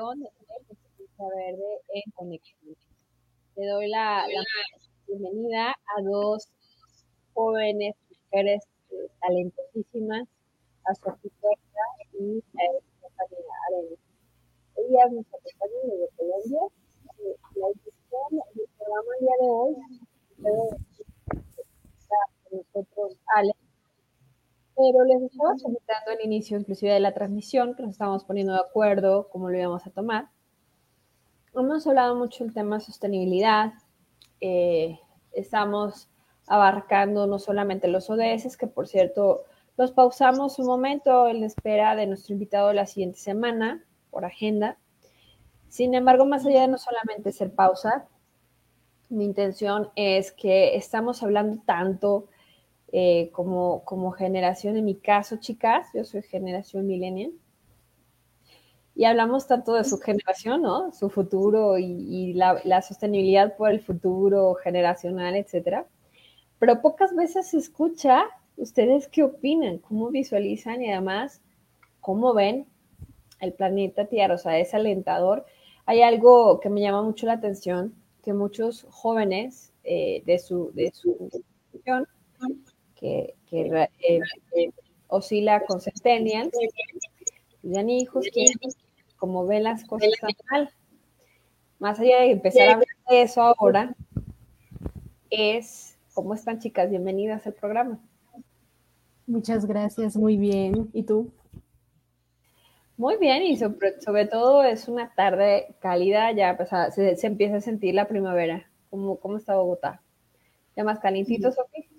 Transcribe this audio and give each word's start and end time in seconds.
edición 0.00 0.20
de 0.20 0.30
Justicia 0.66 1.24
Verde 1.36 1.80
en 1.92 2.10
Conexión. 2.12 2.76
Le 3.56 3.66
doy 3.66 3.88
la, 3.88 4.24
bienvenida 5.06 5.72
a 5.72 6.02
dos 6.02 6.48
jóvenes 7.34 7.94
mujeres 8.08 8.62
eh, 8.92 9.08
talentosísimas, 9.20 10.26
a 10.86 10.94
Sofía 10.94 11.30
Puerta 11.40 11.84
y 12.14 12.38
a 12.38 12.64
Estefanía 12.78 13.54
Arenas. 13.68 13.98
Ellas 14.76 15.12
nos 15.12 15.26
acompañan 15.26 15.90
desde 15.90 16.08
Colombia. 16.16 16.60
Eh, 17.18 17.36
la 17.56 17.66
edición 17.68 18.40
del 18.54 18.68
programa 18.78 19.10
el 19.18 19.26
día 19.26 19.36
de 19.40 19.50
hoy 19.50 19.76
está 21.98 22.16
con 22.48 22.58
nosotros 22.58 23.16
Alex 23.36 23.69
pero 24.76 25.04
les 25.04 25.22
estaba 25.22 25.54
comentando 25.62 26.10
al 26.10 26.24
inicio 26.24 26.58
inclusive 26.58 26.92
de 26.92 27.00
la 27.00 27.12
transmisión 27.12 27.74
que 27.74 27.82
nos 27.82 27.92
estábamos 27.92 28.24
poniendo 28.24 28.52
de 28.52 28.60
acuerdo 28.60 29.28
cómo 29.30 29.50
lo 29.50 29.58
íbamos 29.58 29.86
a 29.86 29.90
tomar. 29.90 30.28
Hemos 31.54 31.86
hablado 31.86 32.14
mucho 32.14 32.44
del 32.44 32.54
tema 32.54 32.78
de 32.78 32.84
sostenibilidad. 32.84 33.72
Eh, 34.40 34.98
estamos 35.32 36.08
abarcando 36.46 37.26
no 37.26 37.38
solamente 37.38 37.88
los 37.88 38.08
ODS, 38.08 38.56
que 38.56 38.66
por 38.66 38.88
cierto 38.88 39.44
los 39.76 39.92
pausamos 39.92 40.58
un 40.58 40.66
momento 40.66 41.28
en 41.28 41.42
espera 41.44 41.96
de 41.96 42.06
nuestro 42.06 42.34
invitado 42.34 42.72
la 42.72 42.86
siguiente 42.86 43.18
semana 43.18 43.84
por 44.10 44.24
agenda. 44.24 44.78
Sin 45.68 45.94
embargo, 45.94 46.26
más 46.26 46.44
allá 46.44 46.62
de 46.62 46.68
no 46.68 46.78
solamente 46.78 47.32
ser 47.32 47.54
pausa, 47.54 48.08
mi 49.08 49.24
intención 49.24 49.90
es 49.96 50.32
que 50.32 50.76
estamos 50.76 51.22
hablando 51.22 51.62
tanto 51.64 52.28
eh, 52.92 53.30
como, 53.32 53.84
como 53.84 54.10
generación, 54.12 54.76
en 54.76 54.84
mi 54.84 54.96
caso, 54.96 55.36
chicas, 55.36 55.88
yo 55.94 56.04
soy 56.04 56.22
generación 56.22 56.86
millennial, 56.86 57.32
y 58.94 59.04
hablamos 59.04 59.46
tanto 59.46 59.74
de 59.74 59.84
su 59.84 59.98
generación, 59.98 60.62
¿no? 60.62 60.92
Su 60.92 61.08
futuro 61.08 61.78
y, 61.78 62.34
la, 62.34 62.60
la, 62.64 62.82
sostenibilidad 62.82 63.56
por 63.56 63.70
el 63.70 63.80
futuro 63.80 64.54
generacional, 64.54 65.36
etcétera. 65.36 65.86
Pero 66.58 66.82
pocas 66.82 67.14
veces 67.14 67.48
se 67.48 67.58
escucha 67.58 68.24
ustedes 68.56 69.08
qué 69.08 69.22
opinan, 69.22 69.78
cómo 69.78 70.10
visualizan 70.10 70.82
y 70.82 70.90
además 70.90 71.40
cómo 72.00 72.34
ven 72.34 72.66
el 73.40 73.54
planeta 73.54 74.06
Tierra. 74.06 74.34
O 74.34 74.38
sea, 74.38 74.58
es 74.58 74.74
alentador. 74.74 75.46
Hay 75.86 76.02
algo 76.02 76.60
que 76.60 76.68
me 76.68 76.80
llama 76.82 77.02
mucho 77.02 77.26
la 77.26 77.34
atención, 77.34 77.94
que 78.22 78.34
muchos 78.34 78.86
jóvenes 78.90 79.72
eh, 79.82 80.22
de 80.26 80.38
su 80.38 80.72
de 80.74 80.92
su 80.92 81.30
que, 83.00 83.34
que 83.48 83.88
eh, 84.06 84.70
oscila 85.08 85.64
con 85.64 85.80
centennials, 85.80 86.52
ya 87.62 87.82
hijos, 87.82 88.26
que 88.32 88.44
como 89.16 89.46
ven 89.46 89.64
las 89.64 89.84
cosas 89.84 90.10
mal, 90.50 90.70
más 91.78 91.98
allá 91.98 92.20
de 92.20 92.30
empezar 92.32 92.68
a 92.68 92.72
hablar 92.72 92.86
de 93.08 93.22
eso 93.22 93.42
ahora, 93.42 93.94
es, 95.30 95.98
¿cómo 96.14 96.34
están 96.34 96.58
chicas? 96.58 96.90
Bienvenidas 96.90 97.46
al 97.46 97.54
programa. 97.54 97.98
Muchas 99.26 99.66
gracias, 99.66 100.16
muy 100.16 100.36
bien. 100.36 100.90
¿Y 100.92 101.04
tú? 101.04 101.32
Muy 102.96 103.16
bien, 103.16 103.44
y 103.44 103.56
sobre, 103.56 104.26
todo 104.26 104.62
es 104.62 104.86
una 104.86 105.14
tarde 105.14 105.74
cálida, 105.78 106.32
ya 106.32 106.56
pues, 106.56 106.68
se, 106.94 107.16
se, 107.16 107.26
empieza 107.26 107.56
a 107.56 107.60
sentir 107.62 107.94
la 107.94 108.06
primavera. 108.06 108.70
¿Cómo, 108.90 109.16
cómo 109.16 109.38
está 109.38 109.56
Bogotá? 109.56 110.02
¿Ya 110.76 110.84
más 110.84 110.98
calentito, 110.98 111.50
Sofía? 111.50 111.89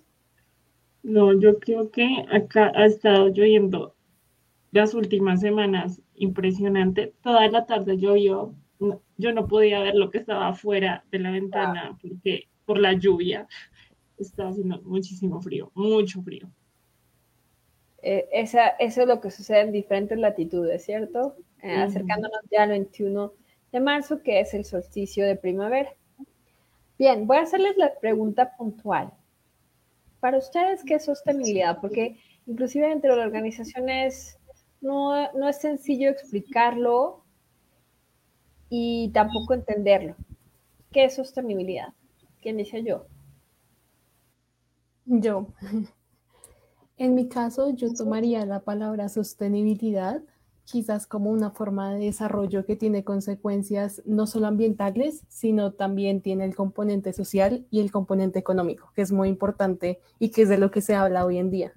No, 1.03 1.39
yo 1.39 1.59
creo 1.59 1.89
que 1.89 2.25
acá 2.31 2.71
ha 2.75 2.85
estado 2.85 3.29
lloviendo 3.29 3.95
las 4.71 4.93
últimas 4.93 5.41
semanas 5.41 6.01
impresionante. 6.15 7.13
Toda 7.21 7.47
la 7.47 7.65
tarde 7.65 7.97
llovió. 7.97 8.53
Yo 9.17 9.33
no 9.33 9.47
podía 9.47 9.81
ver 9.81 9.95
lo 9.95 10.09
que 10.09 10.19
estaba 10.19 10.49
afuera 10.49 11.03
de 11.11 11.19
la 11.19 11.31
ventana 11.31 11.97
porque 12.01 12.49
por 12.65 12.79
la 12.79 12.93
lluvia 12.93 13.47
estaba 14.17 14.49
haciendo 14.49 14.81
muchísimo 14.83 15.41
frío, 15.41 15.71
mucho 15.75 16.21
frío. 16.21 16.49
Eh, 18.03 18.27
esa, 18.31 18.69
eso 18.69 19.01
es 19.01 19.07
lo 19.07 19.21
que 19.21 19.29
sucede 19.29 19.61
en 19.61 19.71
diferentes 19.71 20.17
latitudes, 20.17 20.83
¿cierto? 20.83 21.35
Eh, 21.61 21.75
acercándonos 21.75 22.41
ya 22.51 22.63
al 22.63 22.69
21 22.69 23.33
de 23.71 23.79
marzo, 23.79 24.23
que 24.23 24.39
es 24.39 24.53
el 24.55 24.65
solsticio 24.65 25.25
de 25.25 25.35
primavera. 25.35 25.93
Bien, 26.97 27.27
voy 27.27 27.37
a 27.37 27.41
hacerles 27.41 27.77
la 27.77 27.93
pregunta 27.99 28.55
puntual 28.57 29.11
para 30.21 30.37
ustedes, 30.37 30.83
¿qué 30.85 30.95
es 30.95 31.05
sostenibilidad? 31.05 31.81
Porque 31.81 32.17
inclusive 32.45 32.87
dentro 32.87 33.11
de 33.11 33.17
la 33.17 33.25
organización 33.25 33.87
no, 34.79 35.31
no 35.33 35.49
es 35.49 35.57
sencillo 35.57 36.09
explicarlo 36.09 37.25
y 38.69 39.09
tampoco 39.13 39.53
entenderlo. 39.53 40.15
¿Qué 40.91 41.05
es 41.05 41.15
sostenibilidad? 41.15 41.89
¿Quién 42.41 42.57
dice 42.57 42.83
yo? 42.83 43.07
Yo. 45.05 45.47
En 46.97 47.15
mi 47.15 47.27
caso, 47.27 47.71
yo 47.71 47.91
tomaría 47.95 48.45
la 48.45 48.59
palabra 48.59 49.09
sostenibilidad 49.09 50.21
quizás 50.65 51.07
como 51.07 51.29
una 51.31 51.51
forma 51.51 51.93
de 51.93 52.05
desarrollo 52.05 52.65
que 52.65 52.75
tiene 52.75 53.03
consecuencias 53.03 54.01
no 54.05 54.27
solo 54.27 54.47
ambientales, 54.47 55.23
sino 55.27 55.73
también 55.73 56.21
tiene 56.21 56.45
el 56.45 56.55
componente 56.55 57.13
social 57.13 57.65
y 57.69 57.81
el 57.81 57.91
componente 57.91 58.39
económico, 58.39 58.91
que 58.95 59.01
es 59.01 59.11
muy 59.11 59.29
importante 59.29 59.99
y 60.19 60.29
que 60.29 60.43
es 60.43 60.49
de 60.49 60.57
lo 60.57 60.71
que 60.71 60.81
se 60.81 60.95
habla 60.95 61.25
hoy 61.25 61.37
en 61.37 61.49
día. 61.49 61.73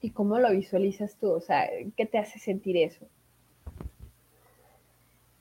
¿Y 0.00 0.10
cómo 0.10 0.38
lo 0.38 0.50
visualizas 0.50 1.16
tú? 1.16 1.30
O 1.30 1.40
sea, 1.40 1.68
¿qué 1.96 2.06
te 2.06 2.18
hace 2.18 2.38
sentir 2.40 2.76
eso? 2.76 3.06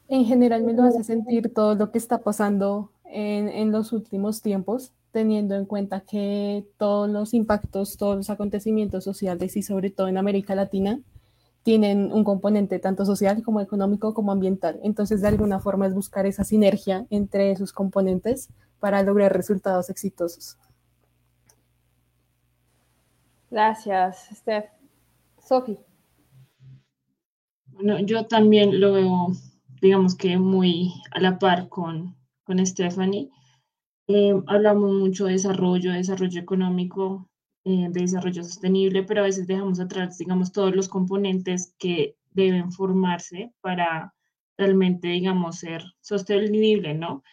En 0.07 0.25
general 0.25 0.63
me 0.63 0.73
lo 0.73 0.83
hace 0.83 1.03
sentir 1.03 1.53
todo 1.53 1.73
lo 1.73 1.91
que 1.91 1.97
está 1.97 2.19
pasando 2.19 2.91
en, 3.05 3.49
en 3.49 3.71
los 3.71 3.91
últimos 3.91 4.41
tiempos, 4.41 4.93
teniendo 5.11 5.55
en 5.55 5.65
cuenta 5.65 6.01
que 6.01 6.65
todos 6.77 7.09
los 7.09 7.33
impactos, 7.33 7.97
todos 7.97 8.15
los 8.15 8.29
acontecimientos 8.29 9.03
sociales 9.03 9.55
y 9.57 9.63
sobre 9.63 9.89
todo 9.89 10.07
en 10.07 10.17
América 10.17 10.55
Latina 10.55 10.99
tienen 11.63 12.11
un 12.11 12.23
componente 12.23 12.79
tanto 12.79 13.05
social 13.05 13.43
como 13.43 13.61
económico 13.61 14.13
como 14.13 14.31
ambiental. 14.31 14.79
Entonces, 14.83 15.21
de 15.21 15.27
alguna 15.27 15.59
forma 15.59 15.85
es 15.85 15.93
buscar 15.93 16.25
esa 16.25 16.43
sinergia 16.43 17.05
entre 17.09 17.51
esos 17.51 17.71
componentes 17.71 18.49
para 18.79 19.03
lograr 19.03 19.31
resultados 19.33 19.89
exitosos. 19.89 20.57
Gracias, 23.51 24.29
Steph. 24.33 24.65
Sofi. 25.45 25.77
Bueno, 27.67 27.99
yo 27.99 28.25
también 28.25 28.79
lo 28.79 28.93
veo, 28.93 29.27
digamos 29.81 30.15
que 30.15 30.37
muy 30.37 30.93
a 31.11 31.19
la 31.19 31.37
par 31.37 31.67
con, 31.67 32.15
con 32.43 32.65
Stephanie 32.65 33.29
eh, 34.15 34.43
hablamos 34.47 34.93
mucho 34.93 35.25
de 35.25 35.33
desarrollo, 35.33 35.91
de 35.91 35.97
desarrollo 35.97 36.39
económico, 36.39 37.29
eh, 37.63 37.87
de 37.89 38.01
desarrollo 38.01 38.43
sostenible, 38.43 39.03
pero 39.03 39.21
a 39.21 39.25
veces 39.25 39.47
dejamos 39.47 39.79
atrás, 39.79 40.17
digamos, 40.17 40.51
todos 40.51 40.75
los 40.75 40.89
componentes 40.89 41.75
que 41.77 42.15
deben 42.31 42.71
formarse 42.71 43.53
para 43.61 44.13
realmente, 44.57 45.09
digamos, 45.09 45.59
ser 45.59 45.83
sostenible, 46.01 46.93
¿no? 46.93 47.23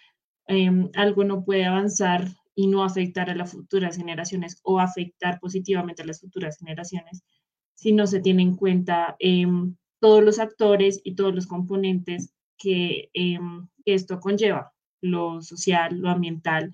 Em, 0.47 0.91
algo 0.95 1.25
no 1.25 1.45
puede 1.45 1.67
avanzar 1.67 2.29
y 2.55 2.67
no 2.67 2.85
afectar 2.85 3.31
a 3.31 3.35
las 3.35 3.53
futuras 3.53 3.97
generaciones 3.97 4.61
o 4.65 4.81
afectar 4.81 5.39
positivamente 5.41 6.03
a 6.03 6.07
las 6.07 6.21
futuras 6.21 6.59
generaciones 6.59 7.23
si 7.75 7.93
no 7.93 8.07
se 8.07 8.21
tiene 8.21 8.43
en 8.43 8.57
cuenta 8.57 9.17
em, 9.21 9.77
todos 10.01 10.25
los 10.25 10.39
actores 10.41 11.01
y 11.05 11.15
todos 11.15 11.35
los 11.35 11.47
componentes 11.47 12.33
que, 12.59 13.11
em, 13.15 13.69
que 13.85 13.95
esto 13.95 14.21
conlleva 14.21 14.73
lo 15.01 15.41
social, 15.43 15.99
lo 15.99 16.11
ambiental, 16.11 16.73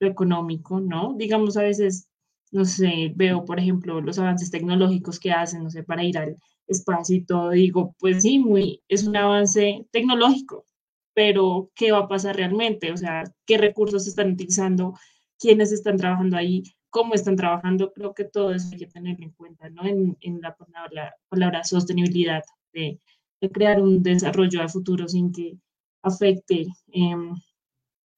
lo 0.00 0.08
económico, 0.08 0.80
¿no? 0.80 1.14
Digamos, 1.16 1.56
a 1.56 1.62
veces, 1.62 2.08
no 2.52 2.64
sé, 2.64 3.12
veo, 3.16 3.44
por 3.44 3.58
ejemplo, 3.60 4.00
los 4.00 4.18
avances 4.18 4.50
tecnológicos 4.50 5.18
que 5.20 5.32
hacen, 5.32 5.64
no 5.64 5.70
sé, 5.70 5.82
para 5.82 6.04
ir 6.04 6.18
al 6.18 6.36
espacio 6.66 7.16
y 7.16 7.24
todo, 7.24 7.50
digo, 7.50 7.94
pues 7.98 8.22
sí, 8.22 8.38
muy, 8.38 8.82
es 8.88 9.04
un 9.06 9.16
avance 9.16 9.86
tecnológico, 9.92 10.66
pero 11.14 11.70
¿qué 11.74 11.92
va 11.92 12.00
a 12.00 12.08
pasar 12.08 12.36
realmente? 12.36 12.92
O 12.92 12.96
sea, 12.96 13.24
¿qué 13.46 13.58
recursos 13.58 14.04
se 14.04 14.10
están 14.10 14.32
utilizando? 14.32 14.94
¿Quiénes 15.38 15.72
están 15.72 15.96
trabajando 15.96 16.36
ahí? 16.36 16.62
¿Cómo 16.90 17.14
están 17.14 17.36
trabajando? 17.36 17.92
Creo 17.92 18.14
que 18.14 18.24
todo 18.24 18.52
eso 18.52 18.68
hay 18.72 18.78
que 18.78 18.86
tenerlo 18.86 19.24
en 19.24 19.32
cuenta, 19.32 19.68
¿no? 19.70 19.84
En, 19.84 20.16
en 20.20 20.40
la 20.40 20.56
palabra, 20.56 21.14
palabra 21.28 21.64
sostenibilidad, 21.64 22.42
de, 22.72 23.00
de, 23.40 23.50
crear 23.50 23.80
un 23.80 24.02
desarrollo 24.02 24.62
a 24.62 24.68
futuro 24.68 25.08
sin 25.08 25.32
que 25.32 25.58
afecte 26.02 26.66
eh, 26.92 27.14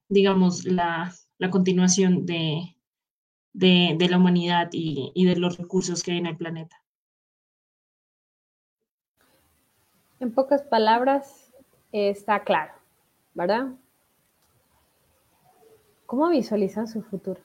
digamos, 0.08 0.64
la, 0.64 1.12
continuación 1.50 2.26
de, 2.26 2.74
la 3.54 4.16
humanidad 4.16 4.68
y, 4.72 5.24
de 5.24 5.36
los 5.36 5.58
recursos 5.58 6.02
que 6.02 6.12
hay 6.12 6.18
en 6.18 6.26
el 6.26 6.36
planeta. 6.36 6.76
En 10.18 10.32
pocas 10.32 10.62
palabras, 10.62 11.52
está 11.92 12.42
claro, 12.42 12.72
¿verdad? 13.34 13.74
¿Cómo 16.06 16.28
visualizan 16.28 16.86
su 16.86 17.02
futuro? 17.02 17.40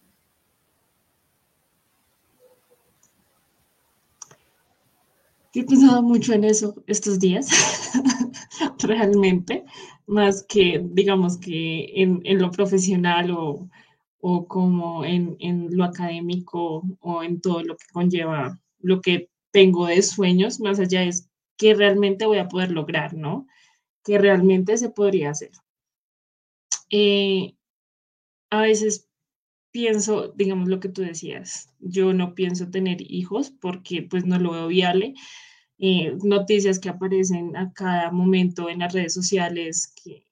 he 5.54 5.66
pensado 5.66 6.02
mucho 6.02 6.34
en 6.34 6.46
eso 6.46 6.82
estos 6.88 7.20
días, 7.20 7.48
realmente, 8.80 9.66
más 10.08 10.46
que, 10.48 10.82
digamos, 10.84 11.38
que 11.38 12.02
en, 12.02 12.22
en 12.24 12.40
lo 12.40 12.52
profesional 12.52 13.32
o, 13.32 13.70
o 14.20 14.48
como 14.48 15.04
en, 15.06 15.36
en, 15.40 15.76
lo 15.76 15.84
académico 15.84 16.84
o 17.00 17.24
en 17.24 17.42
todo 17.42 17.64
lo 17.64 17.76
que 17.76 17.86
conlleva 17.92 18.60
lo 18.80 19.02
que 19.02 19.30
tengo 19.52 19.88
de 19.88 20.02
sueños, 20.02 20.60
más 20.60 20.80
allá 20.80 21.04
es 21.04 21.30
que 21.58 21.74
realmente 21.76 22.26
voy 22.26 22.40
a 22.40 22.48
poder 22.48 22.72
lograr, 22.72 23.14
¿no? 23.14 23.48
Que 24.04 24.18
realmente 24.18 24.78
se 24.78 24.90
podría 24.90 25.32
hacer. 25.32 25.52
Eh, 26.90 27.56
a 28.50 28.62
veces 28.62 29.08
pienso, 29.72 30.30
digamos 30.36 30.68
lo 30.68 30.80
que 30.80 30.90
tú 30.90 31.02
decías, 31.02 31.70
yo 31.80 32.14
no 32.14 32.36
pienso 32.36 32.70
tener 32.70 33.02
hijos 33.02 33.52
porque 33.52 34.02
pues 34.02 34.26
no 34.26 34.40
lo 34.40 34.52
veo 34.52 34.68
viable. 34.68 35.14
Eh, 35.84 36.16
noticias 36.24 36.78
que 36.78 36.90
aparecen 36.90 37.58
a 37.58 37.74
cada 37.74 38.12
momento 38.12 38.70
en 38.70 38.80
las 38.80 38.94
redes 38.94 39.16
sociales 39.16 39.92
que 40.04 40.28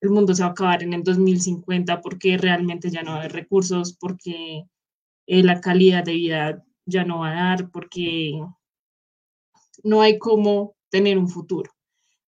el 0.00 0.10
mundo 0.10 0.34
se 0.34 0.42
va 0.42 0.48
a 0.48 0.50
acabar 0.50 0.82
en 0.82 0.92
el 0.92 1.04
2050 1.04 2.00
porque 2.00 2.36
realmente 2.36 2.90
ya 2.90 3.04
no 3.04 3.14
hay 3.14 3.28
recursos, 3.28 3.92
porque 3.92 4.64
eh, 5.28 5.42
la 5.44 5.60
calidad 5.60 6.02
de 6.02 6.14
vida 6.14 6.64
ya 6.84 7.04
no 7.04 7.20
va 7.20 7.30
a 7.30 7.34
dar, 7.34 7.70
porque 7.70 8.42
no 9.84 10.00
hay 10.02 10.18
cómo 10.18 10.74
tener 10.90 11.16
un 11.16 11.28
futuro. 11.28 11.70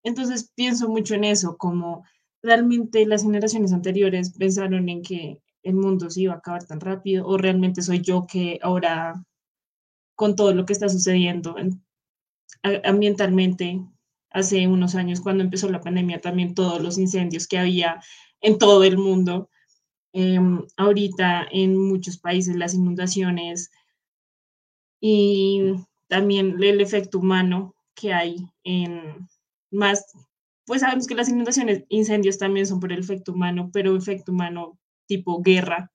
Entonces 0.04 0.52
pienso 0.54 0.88
mucho 0.88 1.16
en 1.16 1.24
eso, 1.24 1.56
como 1.56 2.04
realmente 2.40 3.04
las 3.04 3.24
generaciones 3.24 3.72
anteriores 3.72 4.32
pensaron 4.38 4.88
en 4.88 5.02
que 5.02 5.42
el 5.64 5.74
mundo 5.74 6.08
se 6.08 6.20
iba 6.20 6.34
a 6.34 6.36
acabar 6.36 6.64
tan 6.64 6.78
rápido 6.78 7.26
o 7.26 7.36
realmente 7.36 7.82
soy 7.82 8.00
yo 8.00 8.28
que 8.28 8.60
ahora 8.62 9.24
con 10.14 10.36
todo 10.36 10.54
lo 10.54 10.64
que 10.64 10.72
está 10.72 10.88
sucediendo 10.88 11.56
ambientalmente 12.84 13.80
hace 14.30 14.66
unos 14.68 14.94
años 14.94 15.20
cuando 15.20 15.42
empezó 15.42 15.68
la 15.68 15.80
pandemia 15.80 16.20
también 16.20 16.54
todos 16.54 16.80
los 16.80 16.98
incendios 16.98 17.46
que 17.48 17.58
había 17.58 18.00
en 18.40 18.58
todo 18.58 18.84
el 18.84 18.98
mundo. 18.98 19.50
Em, 20.12 20.64
ahorita 20.76 21.46
en 21.50 21.76
muchos 21.78 22.18
países 22.18 22.56
las 22.56 22.74
inundaciones 22.74 23.70
y 25.00 25.74
también 26.08 26.60
el 26.62 26.80
efecto 26.80 27.18
humano 27.18 27.74
que 27.94 28.12
hay 28.12 28.36
en 28.64 29.28
más 29.70 30.04
pues 30.70 30.82
sabemos 30.82 31.08
que 31.08 31.16
las 31.16 31.28
inundaciones, 31.28 31.84
incendios 31.88 32.38
también 32.38 32.64
son 32.64 32.78
por 32.78 32.92
el 32.92 33.00
efecto 33.00 33.32
humano, 33.32 33.70
pero 33.72 33.96
efecto 33.96 34.30
humano 34.30 34.78
tipo 35.06 35.42
guerra, 35.42 35.90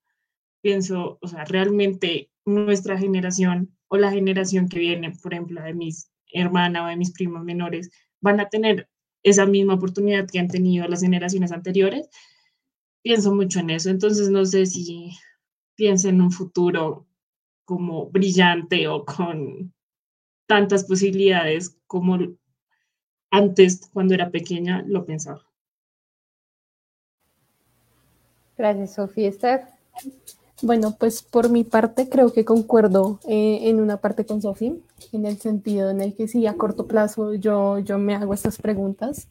pienso, 0.62 1.18
o 1.22 1.28
sea, 1.30 1.46
realmente 1.46 2.30
nuestra 2.44 2.98
generación 2.98 3.74
o 3.88 3.96
la 3.96 4.12
generación 4.12 4.68
que 4.68 4.80
viene, 4.80 5.14
por 5.24 5.34
ejemplo, 5.34 5.64
de 5.64 5.74
mis 5.74 6.12
hermanas 6.36 6.84
o 6.84 6.88
de 6.88 6.98
mis 6.98 7.12
primos 7.12 7.44
menores, 7.44 7.90
van 8.22 8.40
a 8.40 8.50
tener 8.50 8.90
esa 9.24 9.46
misma 9.46 9.74
oportunidad 9.74 10.28
que 10.28 10.40
han 10.40 10.48
tenido 10.48 10.88
las 10.88 11.02
generaciones 11.02 11.52
anteriores. 11.52 12.10
Pienso 13.02 13.34
mucho 13.34 13.60
en 13.60 13.72
eso, 13.72 13.90
entonces 13.90 14.30
no 14.30 14.46
sé 14.46 14.66
si 14.66 15.12
pienso 15.76 16.10
en 16.10 16.22
un 16.22 16.32
futuro 16.32 17.08
como 17.66 18.10
brillante 18.10 18.88
o 18.88 19.04
con 19.04 19.74
tantas 20.48 20.86
posibilidades 20.86 21.78
como 21.88 22.18
antes, 23.32 23.90
cuando 23.92 24.14
era 24.14 24.32
pequeña, 24.32 24.84
lo 24.88 25.06
pensaba. 25.06 25.44
Gracias, 28.58 28.94
Sofía. 28.96 29.30
Esther. 29.30 29.68
Bueno, 30.62 30.96
pues 30.98 31.22
por 31.22 31.50
mi 31.50 31.64
parte 31.64 32.10
creo 32.10 32.32
que 32.32 32.46
concuerdo 32.46 33.20
eh, 33.28 33.70
en 33.70 33.82
una 33.82 33.98
parte 33.98 34.26
con 34.26 34.42
Sofía, 34.42 34.74
en 35.12 35.26
el 35.26 35.38
sentido 35.38 35.90
en 35.90 36.02
el 36.02 36.16
que 36.16 36.28
sí, 36.28 36.48
a 36.48 36.56
corto 36.56 36.88
plazo 36.88 37.34
yo, 37.34 37.80
yo 37.80 37.98
me 37.98 38.16
hago 38.16 38.34
estas 38.34 38.58
preguntas. 38.58 39.28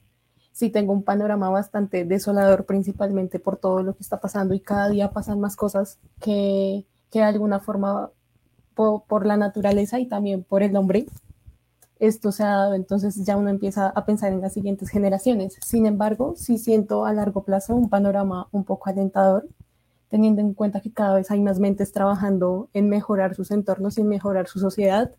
Sí 0.52 0.70
tengo 0.70 0.92
un 0.92 1.02
panorama 1.02 1.48
bastante 1.50 2.04
desolador, 2.04 2.64
principalmente 2.66 3.38
por 3.40 3.56
todo 3.56 3.82
lo 3.82 3.94
que 3.94 4.02
está 4.02 4.20
pasando 4.20 4.54
y 4.54 4.60
cada 4.60 4.88
día 4.88 5.10
pasan 5.10 5.40
más 5.40 5.56
cosas 5.56 5.98
que, 6.20 6.84
que 7.10 7.18
de 7.20 7.24
alguna 7.24 7.58
forma 7.60 8.10
por 8.74 9.24
la 9.24 9.36
naturaleza 9.36 10.00
y 10.00 10.06
también 10.06 10.42
por 10.42 10.62
el 10.62 10.76
hombre 10.76 11.06
esto 11.98 12.32
se 12.32 12.42
ha 12.42 12.48
dado, 12.48 12.74
entonces 12.74 13.24
ya 13.24 13.36
uno 13.36 13.50
empieza 13.50 13.88
a 13.88 14.04
pensar 14.04 14.32
en 14.32 14.40
las 14.40 14.52
siguientes 14.52 14.90
generaciones. 14.90 15.58
Sin 15.64 15.86
embargo, 15.86 16.34
sí 16.36 16.58
siento 16.58 17.04
a 17.04 17.12
largo 17.12 17.44
plazo 17.44 17.74
un 17.74 17.88
panorama 17.88 18.48
un 18.52 18.64
poco 18.64 18.90
alentador, 18.90 19.46
teniendo 20.14 20.40
en 20.40 20.54
cuenta 20.54 20.80
que 20.80 20.92
cada 20.92 21.16
vez 21.16 21.32
hay 21.32 21.40
más 21.40 21.58
mentes 21.58 21.90
trabajando 21.90 22.68
en 22.72 22.88
mejorar 22.88 23.34
sus 23.34 23.50
entornos 23.50 23.98
y 23.98 24.02
en 24.02 24.06
mejorar 24.06 24.46
su 24.46 24.60
sociedad 24.60 25.10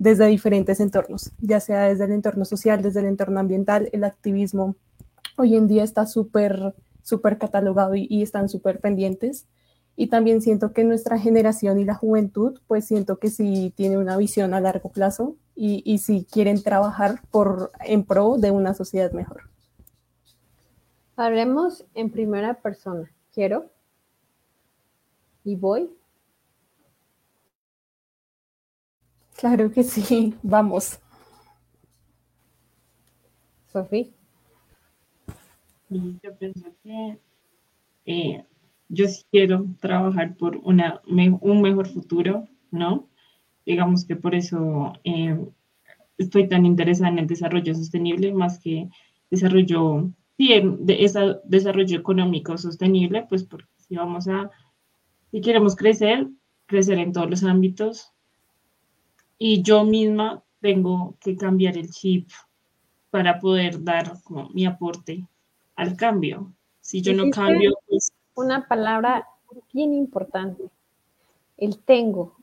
desde 0.00 0.26
diferentes 0.26 0.80
entornos, 0.80 1.30
ya 1.38 1.60
sea 1.60 1.82
desde 1.82 2.06
el 2.06 2.10
entorno 2.10 2.44
social, 2.44 2.82
desde 2.82 2.98
el 2.98 3.06
entorno 3.06 3.38
ambiental, 3.38 3.88
el 3.92 4.02
activismo. 4.02 4.74
Hoy 5.36 5.54
en 5.54 5.68
día 5.68 5.84
está 5.84 6.06
súper, 6.06 6.74
súper 7.04 7.38
catalogado 7.38 7.94
y, 7.94 8.08
y 8.10 8.20
están 8.24 8.48
súper 8.48 8.80
pendientes 8.80 9.46
y 9.94 10.08
también 10.08 10.42
siento 10.42 10.72
que 10.72 10.82
nuestra 10.82 11.20
generación 11.20 11.78
y 11.78 11.84
la 11.84 11.94
juventud, 11.94 12.58
pues 12.66 12.84
siento 12.84 13.20
que 13.20 13.30
sí 13.30 13.72
tiene 13.76 13.96
una 13.96 14.16
visión 14.16 14.54
a 14.54 14.60
largo 14.60 14.90
plazo 14.90 15.36
y, 15.54 15.84
y 15.86 15.98
sí 15.98 16.26
quieren 16.28 16.64
trabajar 16.64 17.20
por, 17.30 17.70
en 17.84 18.02
pro 18.02 18.38
de 18.38 18.50
una 18.50 18.74
sociedad 18.74 19.12
mejor. 19.12 19.42
Hablemos 21.14 21.84
en 21.94 22.10
primera 22.10 22.54
persona. 22.54 23.08
Quiero. 23.32 23.71
¿Y 25.44 25.56
voy? 25.56 25.90
Claro 29.36 29.72
que 29.72 29.82
sí, 29.82 30.34
vamos. 30.42 31.00
Sofía. 33.72 34.06
Yo 35.88 36.36
pienso 36.38 36.66
que 36.82 37.18
eh, 38.06 38.44
yo 38.88 39.08
sí 39.08 39.24
quiero 39.30 39.66
trabajar 39.80 40.36
por 40.36 40.58
una, 40.58 41.00
un 41.06 41.60
mejor 41.60 41.88
futuro, 41.88 42.48
¿no? 42.70 43.08
Digamos 43.66 44.04
que 44.04 44.16
por 44.16 44.34
eso 44.34 44.92
eh, 45.04 45.38
estoy 46.18 46.48
tan 46.48 46.64
interesada 46.66 47.10
en 47.10 47.18
el 47.18 47.26
desarrollo 47.26 47.74
sostenible, 47.74 48.32
más 48.32 48.58
que 48.58 48.88
desarrollo, 49.30 50.10
sí, 50.36 50.48
de 50.78 51.40
desarrollo 51.44 51.98
económico 51.98 52.56
sostenible, 52.58 53.26
pues 53.28 53.44
porque 53.44 53.68
si 53.76 53.96
vamos 53.96 54.28
a, 54.28 54.50
si 55.32 55.40
queremos 55.40 55.74
crecer, 55.74 56.28
crecer 56.66 56.98
en 56.98 57.12
todos 57.12 57.28
los 57.28 57.42
ámbitos, 57.42 58.12
y 59.38 59.62
yo 59.62 59.82
misma 59.82 60.44
tengo 60.60 61.16
que 61.20 61.36
cambiar 61.36 61.76
el 61.76 61.90
chip 61.90 62.30
para 63.10 63.40
poder 63.40 63.82
dar 63.82 64.22
como 64.22 64.50
mi 64.50 64.66
aporte 64.66 65.26
al 65.74 65.96
cambio. 65.96 66.52
Si 66.80 67.00
yo 67.00 67.14
no 67.14 67.30
cambio, 67.30 67.72
pues 67.88 68.12
una 68.34 68.68
palabra 68.68 69.26
bien 69.72 69.94
importante, 69.94 70.64
el 71.56 71.78
tengo. 71.78 72.36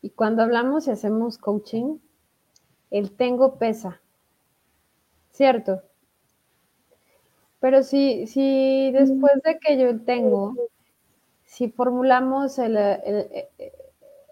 Y 0.00 0.10
cuando 0.10 0.42
hablamos 0.42 0.86
y 0.86 0.90
hacemos 0.90 1.36
coaching, 1.36 1.98
el 2.90 3.12
tengo 3.12 3.58
pesa, 3.58 4.00
¿cierto? 5.30 5.82
Pero 7.60 7.82
si, 7.82 8.26
si 8.26 8.92
después 8.92 9.34
de 9.44 9.58
que 9.58 9.78
yo 9.78 9.88
el 9.88 10.04
tengo, 10.04 10.54
si 11.48 11.70
formulamos 11.70 12.58
el, 12.58 12.78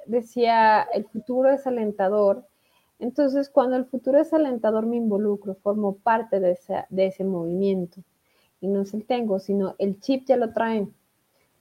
decía, 0.04 0.82
el 0.82 1.06
futuro 1.06 1.50
es 1.50 1.66
alentador, 1.66 2.44
entonces 2.98 3.48
cuando 3.48 3.76
el 3.76 3.86
futuro 3.86 4.20
es 4.20 4.32
alentador 4.32 4.84
me 4.86 4.96
involucro, 4.96 5.54
formo 5.54 5.96
parte 5.96 6.40
de, 6.40 6.58
de 6.90 7.06
ese 7.06 7.24
movimiento 7.24 8.02
y 8.60 8.68
no 8.68 8.82
es 8.82 8.92
el 8.92 9.06
tengo, 9.06 9.38
sino 9.38 9.74
el 9.78 9.98
chip 10.00 10.26
ya 10.26 10.36
lo 10.36 10.52
traen. 10.52 10.94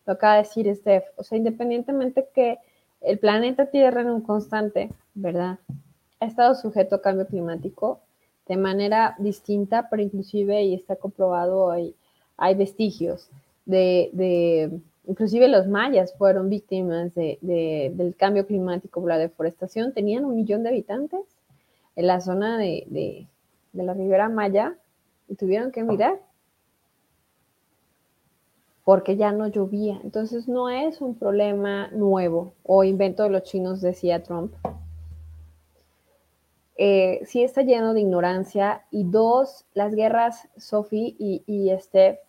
Lo 0.05 0.13
acaba 0.13 0.35
de 0.35 0.43
decir 0.43 0.73
Steph. 0.75 1.05
O 1.15 1.23
sea, 1.23 1.37
independientemente 1.37 2.27
que 2.33 2.59
el 3.01 3.17
planeta 3.17 3.67
Tierra 3.67 4.01
en 4.01 4.09
un 4.09 4.21
constante, 4.21 4.91
¿verdad? 5.13 5.59
Ha 6.19 6.25
estado 6.25 6.53
sujeto 6.55 6.95
a 6.95 7.01
cambio 7.01 7.27
climático 7.27 8.01
de 8.47 8.57
manera 8.57 9.15
distinta, 9.19 9.87
pero 9.89 10.03
inclusive, 10.03 10.63
y 10.63 10.75
está 10.75 10.97
comprobado, 10.97 11.71
hay, 11.71 11.95
hay 12.37 12.55
vestigios 12.55 13.29
de, 13.65 14.79
inclusive 15.07 15.47
los 15.47 15.67
mayas 15.67 16.13
fueron 16.17 16.49
víctimas 16.49 17.13
de, 17.15 17.37
del 17.41 18.15
cambio 18.15 18.45
climático 18.45 19.01
por 19.01 19.09
la 19.09 19.17
deforestación, 19.17 19.93
tenían 19.93 20.25
un 20.25 20.35
millón 20.35 20.63
de 20.63 20.69
habitantes 20.69 21.21
en 21.95 22.07
la 22.07 22.21
zona 22.21 22.57
de, 22.57 23.27
la 23.73 23.93
Ribera 23.93 24.29
Maya 24.29 24.75
y 25.27 25.35
tuvieron 25.35 25.71
que 25.71 25.83
mirar 25.83 26.19
porque 28.83 29.17
ya 29.17 29.31
no 29.31 29.47
llovía. 29.47 29.99
Entonces 30.03 30.47
no 30.47 30.69
es 30.69 31.01
un 31.01 31.15
problema 31.15 31.89
nuevo 31.89 32.53
o 32.63 32.83
invento 32.83 33.23
de 33.23 33.29
los 33.29 33.43
chinos, 33.43 33.81
decía 33.81 34.23
Trump. 34.23 34.53
Eh, 36.77 37.21
sí 37.25 37.41
está 37.41 37.63
lleno 37.63 37.93
de 37.93 38.01
ignorancia. 38.01 38.85
Y 38.91 39.05
dos, 39.05 39.65
las 39.73 39.95
guerras, 39.95 40.47
Sophie 40.57 41.15
y, 41.17 41.43
y 41.47 41.75
Steph, 41.79 42.19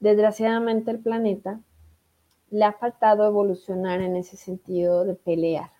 desgraciadamente 0.00 0.90
el 0.90 0.98
planeta 0.98 1.60
le 2.52 2.64
ha 2.66 2.72
faltado 2.72 3.26
evolucionar 3.26 4.02
en 4.02 4.14
ese 4.14 4.36
sentido 4.36 5.04
de 5.04 5.14
pelear. 5.14 5.70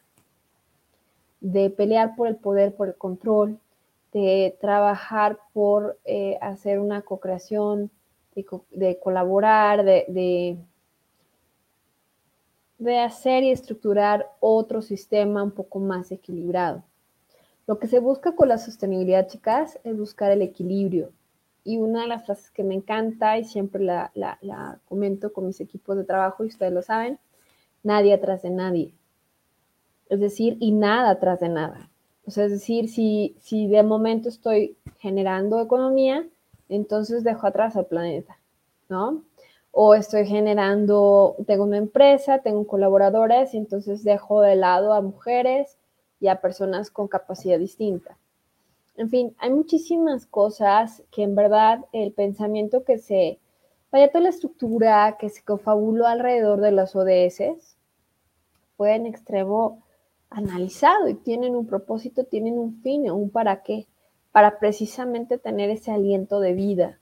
de 1.40 1.70
pelear 1.70 2.14
por 2.14 2.28
el 2.28 2.36
poder, 2.36 2.74
por 2.74 2.88
el 2.88 2.94
control, 2.94 3.58
de 4.12 4.56
trabajar 4.60 5.38
por 5.52 5.98
eh, 6.04 6.38
hacer 6.40 6.78
una 6.78 7.02
co-creación, 7.02 7.90
de, 8.70 8.98
colaborar, 9.00 9.84
de, 9.84 10.56
de 12.78 12.98
hacer 13.00 13.42
y 13.42 13.50
estructurar 13.50 14.30
otro 14.38 14.82
sistema 14.82 15.42
un 15.42 15.50
poco 15.50 15.80
más 15.80 16.12
equilibrado. 16.12 16.84
Lo 17.66 17.80
que 17.80 17.88
se 17.88 17.98
busca 17.98 18.36
con 18.36 18.48
la 18.48 18.58
sostenibilidad, 18.58 19.26
chicas, 19.26 19.80
es 19.82 19.96
buscar 19.98 20.30
el 20.30 20.42
equilibrio. 20.42 21.10
Y 21.64 21.78
una 21.78 22.02
de 22.02 22.08
las 22.08 22.24
frases 22.24 22.50
que 22.50 22.64
me 22.64 22.74
encanta 22.74 23.38
y 23.38 23.44
siempre 23.44 23.84
la, 23.84 24.80
comento 24.88 25.32
con 25.32 25.46
mis 25.46 25.60
equipos 25.60 25.96
de 25.96 26.04
trabajo, 26.04 26.44
y 26.44 26.48
ustedes 26.48 26.72
lo 26.72 26.82
saben, 26.82 27.18
nadie 27.82 28.14
atrás 28.14 28.42
de 28.42 28.50
nadie. 28.50 28.94
Es 30.08 30.20
decir, 30.20 30.56
y 30.60 30.72
nada 30.72 31.10
atrás 31.10 31.40
de 31.40 31.48
nada. 31.48 31.90
O 32.26 32.30
sea, 32.30 32.44
es 32.44 32.52
decir, 32.52 32.88
si, 32.88 33.36
si 33.40 33.66
de 33.66 33.82
momento 33.82 34.28
estoy 34.28 34.76
generando 34.98 35.60
economía, 35.60 36.26
entonces 36.68 37.24
dejo 37.24 37.46
atrás 37.46 37.76
al 37.76 37.86
planeta, 37.86 38.38
¿no? 38.88 39.22
O 39.70 39.94
estoy 39.94 40.26
generando, 40.26 41.36
tengo 41.46 41.64
una 41.64 41.78
empresa, 41.78 42.40
tengo 42.40 42.66
colaboradores, 42.66 43.54
y 43.54 43.58
entonces 43.58 44.04
dejo 44.04 44.42
de 44.42 44.56
lado 44.56 44.92
a 44.92 45.00
mujeres 45.00 45.78
y 46.20 46.28
a 46.28 46.40
personas 46.40 46.90
con 46.90 47.08
capacidad 47.08 47.58
distinta. 47.58 48.16
En 48.96 49.08
fin, 49.08 49.34
hay 49.38 49.50
muchísimas 49.50 50.26
cosas 50.26 51.02
que 51.10 51.22
en 51.22 51.34
verdad 51.34 51.84
el 51.92 52.12
pensamiento 52.12 52.84
que 52.84 52.98
se, 52.98 53.38
vaya 53.90 54.08
toda 54.08 54.24
la 54.24 54.28
estructura 54.28 55.16
que 55.18 55.30
se 55.30 55.42
confabuló 55.42 56.06
alrededor 56.06 56.60
de 56.60 56.72
las 56.72 56.94
ODS 56.94 57.76
fue 58.76 58.94
en 58.94 59.06
extremo 59.06 59.82
analizado 60.28 61.08
y 61.08 61.14
tienen 61.14 61.56
un 61.56 61.66
propósito, 61.66 62.24
tienen 62.24 62.58
un 62.58 62.80
fin, 62.82 63.10
un 63.10 63.30
para 63.30 63.62
qué, 63.62 63.86
para 64.32 64.58
precisamente 64.58 65.38
tener 65.38 65.70
ese 65.70 65.90
aliento 65.90 66.40
de 66.40 66.52
vida. 66.54 66.98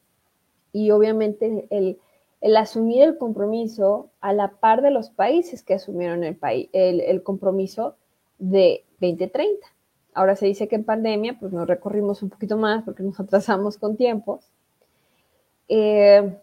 Y 0.72 0.90
obviamente 0.90 1.66
el, 1.70 2.56
asumir 2.56 3.02
el 3.02 3.18
compromiso 3.18 4.10
a 4.20 4.32
la 4.32 4.52
par 4.52 4.82
de 4.82 4.90
los 4.90 5.10
países 5.10 5.62
que 5.62 5.74
asumieron 5.74 6.24
el, 6.24 6.36
país, 6.36 6.68
el, 6.72 7.22
compromiso 7.22 7.96
de 8.38 8.84
2030. 9.00 9.66
Ahora 10.12 10.36
se 10.36 10.46
dice 10.46 10.68
que 10.68 10.76
en 10.76 10.84
pandemia, 10.84 11.38
pues 11.38 11.52
nos 11.52 11.68
recorrimos 11.68 12.22
un 12.22 12.30
poquito 12.30 12.56
más 12.56 12.82
porque 12.84 13.02
nos 13.02 13.18
atrasamos 13.20 13.78
con 13.78 13.96
tiempos. 13.96 14.50
Eh, 15.68 16.36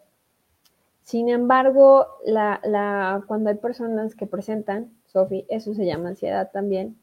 sin 1.04 1.30
embargo, 1.30 2.08
la, 2.26 3.24
cuando 3.28 3.50
hay 3.50 3.56
personas 3.56 4.16
que 4.16 4.26
presentan 4.26 4.92
Sofi, 5.06 5.46
eso 5.50 5.74
se 5.74 5.86
llama 5.86 6.10
ansiedad 6.10 6.50
también. 6.52 6.98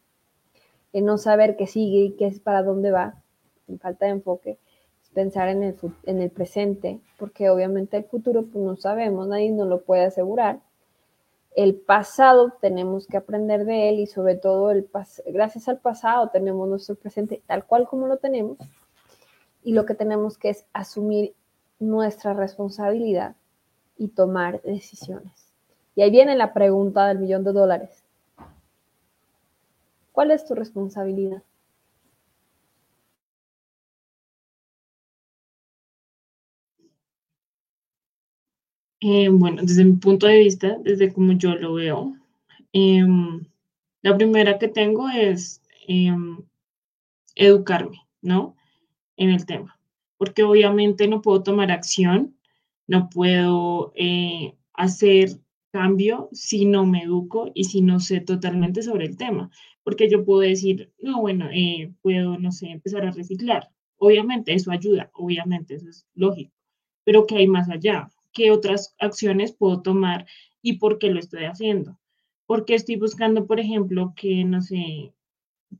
El 0.92 1.04
no 1.06 1.18
saber 1.18 1.56
qué 1.56 1.66
sigue 1.66 2.04
y 2.04 2.10
qué 2.12 2.26
es 2.26 2.38
para 2.40 2.62
dónde 2.62 2.90
va, 2.90 3.22
en 3.66 3.78
falta 3.78 4.06
de 4.06 4.12
enfoque, 4.12 4.58
pensar 5.14 5.48
en 5.48 5.62
el, 5.62 5.76
en 6.04 6.20
el 6.20 6.30
presente, 6.30 7.00
porque 7.18 7.48
obviamente 7.48 7.96
el 7.96 8.04
futuro 8.04 8.44
pues 8.44 8.62
no 8.62 8.76
sabemos, 8.76 9.26
nadie 9.26 9.50
nos 9.50 9.68
lo 9.68 9.82
puede 9.82 10.04
asegurar. 10.04 10.60
El 11.54 11.76
pasado 11.76 12.52
tenemos 12.60 13.06
que 13.06 13.16
aprender 13.16 13.64
de 13.64 13.88
él 13.88 14.00
y 14.00 14.06
sobre 14.06 14.34
todo 14.34 14.72
gracias 15.26 15.68
al 15.68 15.78
pasado 15.78 16.28
tenemos 16.30 16.68
nuestro 16.68 16.96
presente 16.96 17.42
tal 17.46 17.64
cual 17.64 17.86
como 17.86 18.08
lo 18.08 18.16
tenemos 18.16 18.58
y 19.62 19.72
lo 19.72 19.86
que 19.86 19.94
tenemos 19.94 20.36
que 20.36 20.50
es 20.50 20.66
asumir 20.72 21.34
nuestra 21.78 22.34
responsabilidad 22.34 23.36
y 23.96 24.08
tomar 24.08 24.60
decisiones. 24.62 25.52
Y 25.94 26.02
ahí 26.02 26.10
viene 26.10 26.34
la 26.34 26.52
pregunta 26.52 27.06
del 27.06 27.20
millón 27.20 27.44
de 27.44 27.52
dólares. 27.52 28.04
¿Cuál 30.12 30.32
es 30.32 30.44
tu 30.44 30.54
responsabilidad? 30.54 31.42
Eh, 39.06 39.28
bueno, 39.28 39.60
desde 39.60 39.84
mi 39.84 39.96
punto 39.98 40.26
de 40.26 40.38
vista, 40.38 40.78
desde 40.82 41.12
como 41.12 41.32
yo 41.32 41.54
lo 41.56 41.74
veo, 41.74 42.14
em, 42.72 43.44
la 44.02 44.16
primera 44.16 44.58
que 44.58 44.68
tengo 44.68 45.10
es 45.10 45.62
em, 45.86 46.38
educarme, 47.36 47.98
¿no? 48.22 48.56
En 49.16 49.30
el 49.30 49.46
tema, 49.46 49.78
porque 50.18 50.44
obviamente 50.44 51.08
no 51.08 51.22
puedo 51.22 51.42
tomar 51.42 51.70
acción, 51.70 52.36
no 52.88 53.10
puedo 53.10 53.92
eh, 53.96 54.54
hacer 54.74 55.40
cambio 55.72 56.30
si 56.32 56.64
no 56.66 56.86
me 56.86 57.02
educo 57.04 57.50
y 57.54 57.64
si 57.64 57.82
no 57.82 58.00
sé 58.00 58.20
totalmente 58.20 58.82
sobre 58.82 59.06
el 59.06 59.16
tema. 59.18 59.50
Porque 59.84 60.10
yo 60.10 60.24
puedo 60.24 60.40
decir, 60.40 60.92
no, 61.00 61.20
bueno, 61.20 61.48
eh, 61.52 61.92
puedo, 62.02 62.38
no 62.38 62.52
sé, 62.52 62.68
empezar 62.70 63.04
a 63.06 63.12
reciclar. 63.12 63.70
Obviamente 63.98 64.54
eso 64.54 64.70
ayuda, 64.72 65.10
obviamente 65.14 65.74
eso 65.74 65.88
es 65.90 66.06
lógico. 66.14 66.52
Pero 67.04 67.26
¿qué 67.26 67.36
hay 67.38 67.48
más 67.48 67.68
allá? 67.70 68.08
¿Qué 68.34 68.50
otras 68.50 68.94
acciones 68.98 69.52
puedo 69.52 69.80
tomar 69.80 70.26
y 70.60 70.78
por 70.78 70.98
qué 70.98 71.08
lo 71.10 71.18
estoy 71.18 71.44
haciendo? 71.44 71.98
Porque 72.46 72.74
estoy 72.74 72.96
buscando, 72.96 73.46
por 73.46 73.60
ejemplo, 73.60 74.12
que, 74.14 74.44
no 74.44 74.60
sé, 74.60 75.14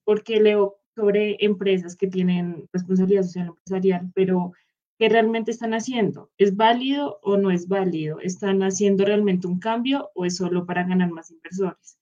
porque 0.05 0.41
leo 0.41 0.79
sobre 0.95 1.37
empresas 1.41 1.97
que 1.97 2.07
tienen 2.07 2.69
responsabilidad 2.73 3.25
social 3.25 3.49
empresarial, 3.49 4.11
pero 4.15 4.53
¿Qué 4.99 5.09
realmente 5.09 5.51
están 5.51 5.75
haciendo? 5.75 6.31
¿Es 6.39 6.57
válido 6.57 7.19
o 7.23 7.37
no 7.37 7.51
es 7.51 7.67
válido? 7.67 8.21
¿Están 8.21 8.63
haciendo 8.63 9.05
realmente 9.05 9.49
un 9.49 9.59
cambio 9.59 10.11
o 10.15 10.25
es 10.25 10.37
solo 10.37 10.67
para 10.67 10.85
ganar 10.85 11.11
más 11.11 11.33
inversores? 11.33 11.99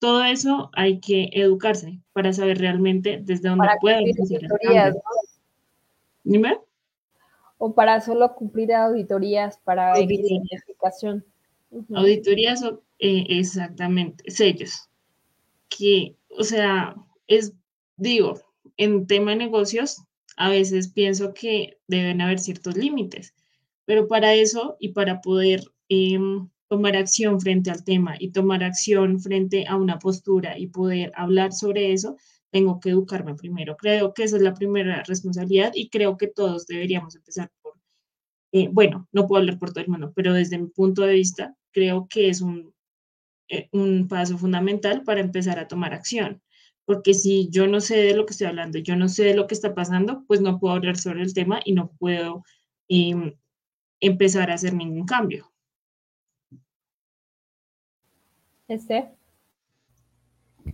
Todo 0.00 0.24
eso 0.24 0.70
hay 0.74 1.00
que 1.00 1.30
educarse 1.32 2.00
para 2.12 2.32
saber 2.32 2.58
realmente 2.58 3.20
desde 3.22 3.48
dónde 3.48 3.68
pueden 3.80 4.04
hacer 4.22 4.42
Dime. 6.22 6.58
O 7.62 7.74
para 7.74 8.00
solo 8.00 8.34
cumplir 8.34 8.72
auditorías 8.72 9.58
para 9.58 10.00
identificación. 10.00 11.22
Auditorías, 11.94 12.64
eh, 12.98 13.26
exactamente, 13.28 14.24
sellos. 14.30 14.88
Que, 15.68 16.16
o 16.30 16.42
sea, 16.42 16.96
es, 17.28 17.52
digo, 17.98 18.40
en 18.78 19.06
tema 19.06 19.32
de 19.32 19.36
negocios, 19.36 20.02
a 20.38 20.48
veces 20.48 20.88
pienso 20.88 21.34
que 21.34 21.78
deben 21.86 22.22
haber 22.22 22.38
ciertos 22.38 22.78
límites, 22.78 23.34
pero 23.84 24.08
para 24.08 24.32
eso 24.32 24.78
y 24.80 24.88
para 24.88 25.20
poder 25.20 25.60
em, 25.90 26.48
tomar 26.68 26.96
acción 26.96 27.40
frente 27.42 27.70
al 27.70 27.84
tema 27.84 28.14
y 28.18 28.30
tomar 28.30 28.64
acción 28.64 29.20
frente 29.20 29.66
a 29.68 29.76
una 29.76 29.98
postura 29.98 30.58
y 30.58 30.68
poder 30.68 31.12
hablar 31.14 31.52
sobre 31.52 31.92
eso, 31.92 32.16
tengo 32.50 32.80
que 32.80 32.90
educarme 32.90 33.34
primero. 33.34 33.76
Creo 33.76 34.14
que 34.14 34.24
esa 34.24 34.36
es 34.36 34.42
la 34.42 34.54
primera 34.54 35.02
responsabilidad 35.04 35.72
y 35.74 35.88
creo 35.90 36.16
que 36.16 36.28
todos 36.28 36.66
deberíamos 36.66 37.16
empezar 37.16 37.50
por, 37.62 37.74
eh, 38.52 38.68
bueno, 38.70 39.08
no 39.12 39.26
puedo 39.26 39.40
hablar 39.40 39.58
por 39.58 39.72
todo 39.72 39.84
el 39.84 39.90
mundo, 39.90 40.12
pero 40.14 40.32
desde 40.34 40.58
mi 40.58 40.68
punto 40.68 41.02
de 41.02 41.14
vista, 41.14 41.56
creo 41.72 42.08
que 42.08 42.28
es 42.28 42.40
un, 42.40 42.74
eh, 43.48 43.68
un 43.72 44.08
paso 44.08 44.38
fundamental 44.38 45.02
para 45.04 45.20
empezar 45.20 45.58
a 45.58 45.68
tomar 45.68 45.94
acción 45.94 46.42
porque 46.90 47.14
si 47.14 47.48
yo 47.50 47.68
no 47.68 47.80
sé 47.80 47.98
de 47.98 48.16
lo 48.16 48.26
que 48.26 48.32
estoy 48.32 48.48
hablando, 48.48 48.76
yo 48.80 48.96
no 48.96 49.08
sé 49.08 49.22
de 49.22 49.34
lo 49.34 49.46
que 49.46 49.54
está 49.54 49.76
pasando, 49.76 50.24
pues 50.26 50.40
no 50.40 50.58
puedo 50.58 50.74
hablar 50.74 50.96
sobre 50.96 51.22
el 51.22 51.32
tema 51.32 51.60
y 51.64 51.72
no 51.72 51.92
puedo 51.92 52.42
em, 52.88 53.36
empezar 54.00 54.50
a 54.50 54.54
hacer 54.54 54.74
ningún 54.74 55.06
cambio. 55.06 55.52
Este. 58.66 59.08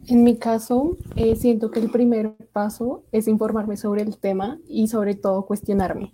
En 0.06 0.24
mi 0.24 0.36
caso, 0.36 0.96
eh, 1.16 1.36
siento 1.36 1.70
que 1.70 1.80
el 1.80 1.90
primer 1.90 2.34
paso 2.52 3.04
es 3.12 3.28
informarme 3.28 3.76
sobre 3.76 4.02
el 4.02 4.18
tema 4.18 4.58
y 4.68 4.88
sobre 4.88 5.14
todo 5.14 5.46
cuestionarme 5.46 6.12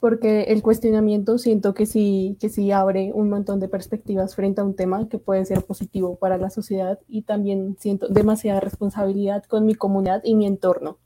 porque 0.00 0.44
el 0.44 0.62
cuestionamiento 0.62 1.36
siento 1.36 1.74
que 1.74 1.84
sí, 1.84 2.38
que 2.40 2.48
sí 2.48 2.72
abre 2.72 3.12
un 3.14 3.28
montón 3.28 3.60
de 3.60 3.68
perspectivas 3.68 4.34
frente 4.34 4.62
a 4.62 4.64
un 4.64 4.74
tema 4.74 5.08
que 5.08 5.18
puede 5.18 5.44
ser 5.44 5.62
positivo 5.64 6.16
para 6.16 6.38
la 6.38 6.48
sociedad 6.48 6.98
y 7.06 7.22
también 7.22 7.76
siento 7.78 8.08
demasiada 8.08 8.60
responsabilidad 8.60 9.44
con 9.44 9.66
mi 9.66 9.74
comunidad 9.74 10.22
y 10.24 10.34
mi 10.34 10.46
entorno. 10.46 10.96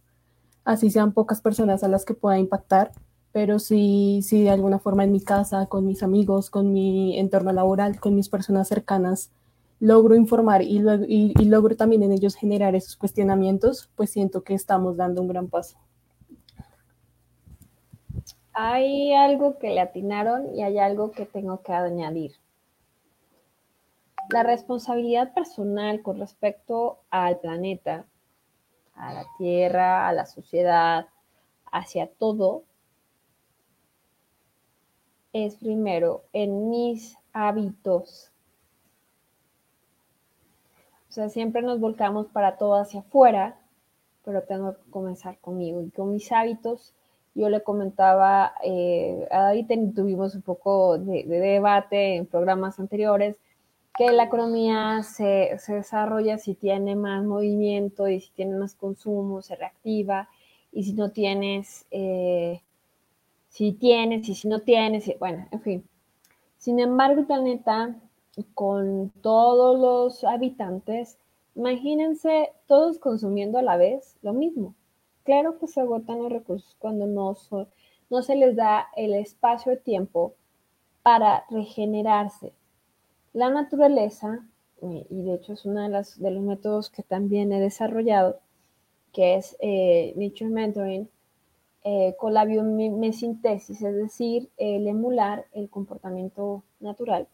Así 0.65 0.91
sean 0.91 1.13
pocas 1.13 1.41
personas 1.41 1.83
a 1.83 1.89
las 1.89 2.05
que 2.05 2.15
pueda 2.15 2.39
impactar, 2.39 2.93
pero 3.33 3.59
sí, 3.59 4.21
sí 4.23 4.45
de 4.45 4.51
alguna 4.51 4.79
forma 4.79 5.03
en 5.03 5.11
mi 5.11 5.21
casa, 5.21 5.67
con 5.67 5.85
mis 5.85 6.05
amigos, 6.05 6.49
con 6.49 6.73
mi 6.73 7.19
entorno 7.19 7.53
laboral, 7.53 7.99
con 7.99 8.15
mis 8.15 8.29
personas 8.29 8.69
cercanas, 8.69 9.33
logro 9.81 10.15
informar 10.15 10.63
y, 10.63 10.83
y, 11.09 11.45
logro 11.45 11.77
también 11.77 12.03
en 12.03 12.13
ellos 12.13 12.37
generar 12.37 12.75
esos 12.75 12.97
cuestionamientos, 12.97 13.91
pues 13.97 14.11
siento 14.11 14.43
que 14.43 14.55
estamos 14.55 14.97
dando 14.97 15.21
un 15.21 15.29
gran 15.29 15.49
paso. 15.49 15.79
Hay 18.53 19.13
algo 19.13 19.59
que 19.59 19.71
le 19.71 19.81
atinaron 19.81 20.55
y 20.55 20.63
hay 20.63 20.79
algo 20.79 21.11
que 21.11 21.27
tengo 21.27 21.63
que 21.63 21.73
añadir. 21.73 22.37
La 24.31 24.43
responsabilidad 24.43 25.35
personal 25.35 26.03
con 26.03 26.19
respecto 26.19 27.01
al 27.11 27.41
planeta, 27.41 28.07
a 28.95 29.13
la 29.13 29.25
Tierra, 29.39 30.09
a 30.09 30.13
la 30.13 30.25
sociedad, 30.25 31.09
hacia 31.71 32.07
todo, 32.07 32.63
es 35.33 35.57
primero 35.57 36.25
en 36.33 36.71
mis 36.71 37.19
hábitos. 37.33 38.31
O 41.15 41.17
sea, 41.17 41.29
siempre 41.29 41.63
nos 41.63 41.79
volcamos 41.79 42.27
para 42.27 42.57
todo 42.57 42.75
hacia 42.75 42.99
afuera, 42.99 43.57
pero 44.25 44.43
tengo 44.43 44.75
que 44.75 44.91
comenzar 44.91 45.39
conmigo 45.39 45.81
y 45.81 45.91
con 45.91 46.11
mis 46.11 46.33
hábitos. 46.33 46.93
Yo 47.37 47.49
le 47.51 47.63
comentaba 47.63 48.55
eh, 48.65 49.25
a 49.31 49.43
David, 49.43 49.95
tuvimos 49.95 50.35
un 50.35 50.43
poco 50.43 50.99
de, 50.99 51.23
debate 51.23 52.17
en 52.17 52.27
programas 52.27 52.81
anteriores, 52.81 53.37
que 53.97 54.11
la 54.11 54.25
economía 54.25 55.05
se, 55.05 55.57
se, 55.61 55.75
desarrolla 55.75 56.37
si 56.37 56.57
tiene 56.57 56.97
más 56.97 57.23
movimiento 57.23 58.09
y 58.09 58.19
si 58.19 58.33
tiene 58.33 58.57
más 58.57 58.75
consumo, 58.75 59.41
se 59.41 59.55
reactiva, 59.55 60.29
y 60.73 60.83
si 60.83 60.95
no 60.95 61.13
tienes, 61.13 61.87
eh, 61.93 62.61
si 63.51 63.71
tienes 63.71 64.29
y 64.29 64.35
si 64.35 64.49
no 64.49 64.63
tienes, 64.63 65.17
bueno, 65.21 65.47
en 65.53 65.61
fin. 65.61 65.85
Sin 66.59 66.81
embargo, 66.81 67.21
el 67.21 67.27
planeta, 67.27 67.95
con 68.55 69.11
todos 69.21 69.79
los 69.79 70.25
habitantes, 70.25 71.19
imagínense 71.55 72.51
todos 72.67 72.99
consumiendo 72.99 73.59
a 73.59 73.63
la 73.63 73.77
vez 73.77 74.17
lo 74.23 74.33
mismo. 74.33 74.75
Claro 75.25 75.59
que 75.59 75.67
se 75.67 75.81
agotan 75.81 76.19
los 76.19 76.33
recursos 76.33 76.77
cuando 76.79 77.07
no, 77.07 77.35
se 78.23 78.37
les 78.37 78.57
da 78.57 78.89
el 78.97 79.15
espacio 79.15 79.73
de 79.73 79.79
tiempo 79.79 80.35
para 81.03 81.45
regenerarse. 81.51 82.53
La 83.33 83.51
naturaleza, 83.51 84.47
y 84.81 85.23
de 85.23 85.35
hecho 85.35 85.55
es 85.55 85.65
uno 85.65 85.83
de 85.83 85.89
los 85.89 86.19
métodos 86.19 86.91
que 86.91 87.03
también 87.03 87.53
he 87.53 87.61
desarrollado, 87.61 88.41
que 89.13 89.37
es 89.37 89.57
eh, 89.61 90.13
Nature 90.17 90.51
Mentoring, 90.51 91.09
eh, 91.85 92.15
con 92.19 92.33
la 92.33 92.47
biomesintesis, 92.47 93.83
es 93.83 93.95
decir, 93.95 94.49
el 94.57 94.87
emular 94.87 95.47
el 95.53 95.69
comportamiento 95.69 96.65
natural. 96.81 97.29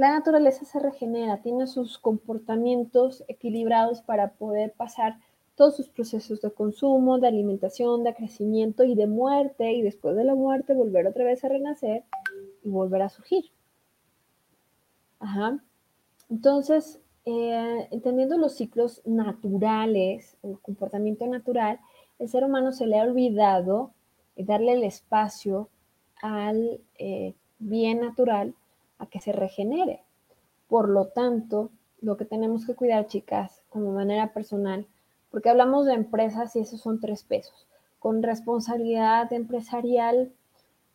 La 0.00 0.12
naturaleza 0.12 0.64
se 0.64 0.78
regenera, 0.78 1.42
tiene 1.42 1.66
sus 1.66 1.98
comportamientos 1.98 3.22
equilibrados 3.28 4.00
para 4.00 4.30
poder 4.30 4.72
pasar 4.72 5.18
todos 5.56 5.76
sus 5.76 5.90
procesos 5.90 6.40
de 6.40 6.50
consumo, 6.50 7.18
de 7.18 7.28
alimentación, 7.28 8.02
de 8.02 8.14
crecimiento 8.14 8.82
y 8.82 8.94
de 8.94 9.06
muerte, 9.06 9.74
y 9.74 9.82
después 9.82 10.16
de 10.16 10.24
la 10.24 10.34
muerte 10.34 10.72
volver 10.72 11.06
otra 11.06 11.24
vez 11.24 11.44
a 11.44 11.50
renacer 11.50 12.04
y 12.64 12.70
volver 12.70 13.02
a 13.02 13.10
surgir. 13.10 13.44
Ajá. 15.18 15.62
Entonces, 16.30 16.98
eh, 17.26 17.86
entendiendo 17.90 18.38
los 18.38 18.54
ciclos 18.54 19.02
naturales, 19.04 20.38
el 20.42 20.58
comportamiento 20.60 21.26
natural, 21.26 21.78
el 22.18 22.30
ser 22.30 22.44
humano 22.44 22.72
se 22.72 22.86
le 22.86 22.98
ha 22.98 23.02
olvidado 23.02 23.92
darle 24.34 24.72
el 24.72 24.84
espacio 24.84 25.68
al 26.22 26.80
eh, 26.96 27.34
bien 27.58 28.00
natural 28.00 28.54
a 29.00 29.06
que 29.06 29.20
se 29.20 29.32
regenere. 29.32 30.02
Por 30.68 30.88
lo 30.88 31.06
tanto, 31.06 31.70
lo 32.00 32.16
que 32.16 32.24
tenemos 32.24 32.64
que 32.64 32.74
cuidar, 32.74 33.06
chicas, 33.06 33.62
como 33.68 33.92
manera 33.92 34.32
personal, 34.32 34.86
porque 35.30 35.50
hablamos 35.50 35.86
de 35.86 35.94
empresas 35.94 36.54
y 36.54 36.60
esos 36.60 36.80
son 36.80 37.00
tres 37.00 37.24
pesos. 37.24 37.66
Con 37.98 38.22
responsabilidad 38.22 39.32
empresarial, 39.32 40.32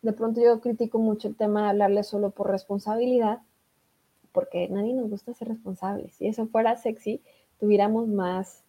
de 0.02 0.14
pronto 0.14 0.42
yo 0.42 0.62
critico 0.62 0.98
mucho 0.98 1.28
el 1.28 1.36
tema 1.36 1.64
de 1.64 1.70
hablarle 1.70 2.04
solo 2.04 2.32
por 2.32 2.50
responsabilidad, 2.50 3.40
porque 4.32 4.68
nadie 4.70 4.94
nos 4.94 5.10
gusta 5.10 5.34
ser 5.34 5.48
responsables. 5.50 6.16
Si 6.16 6.28
eso 6.28 6.48
fuera 6.48 6.76
sexy, 6.78 7.22
tuviéramos 7.60 8.08
más, 8.08 8.64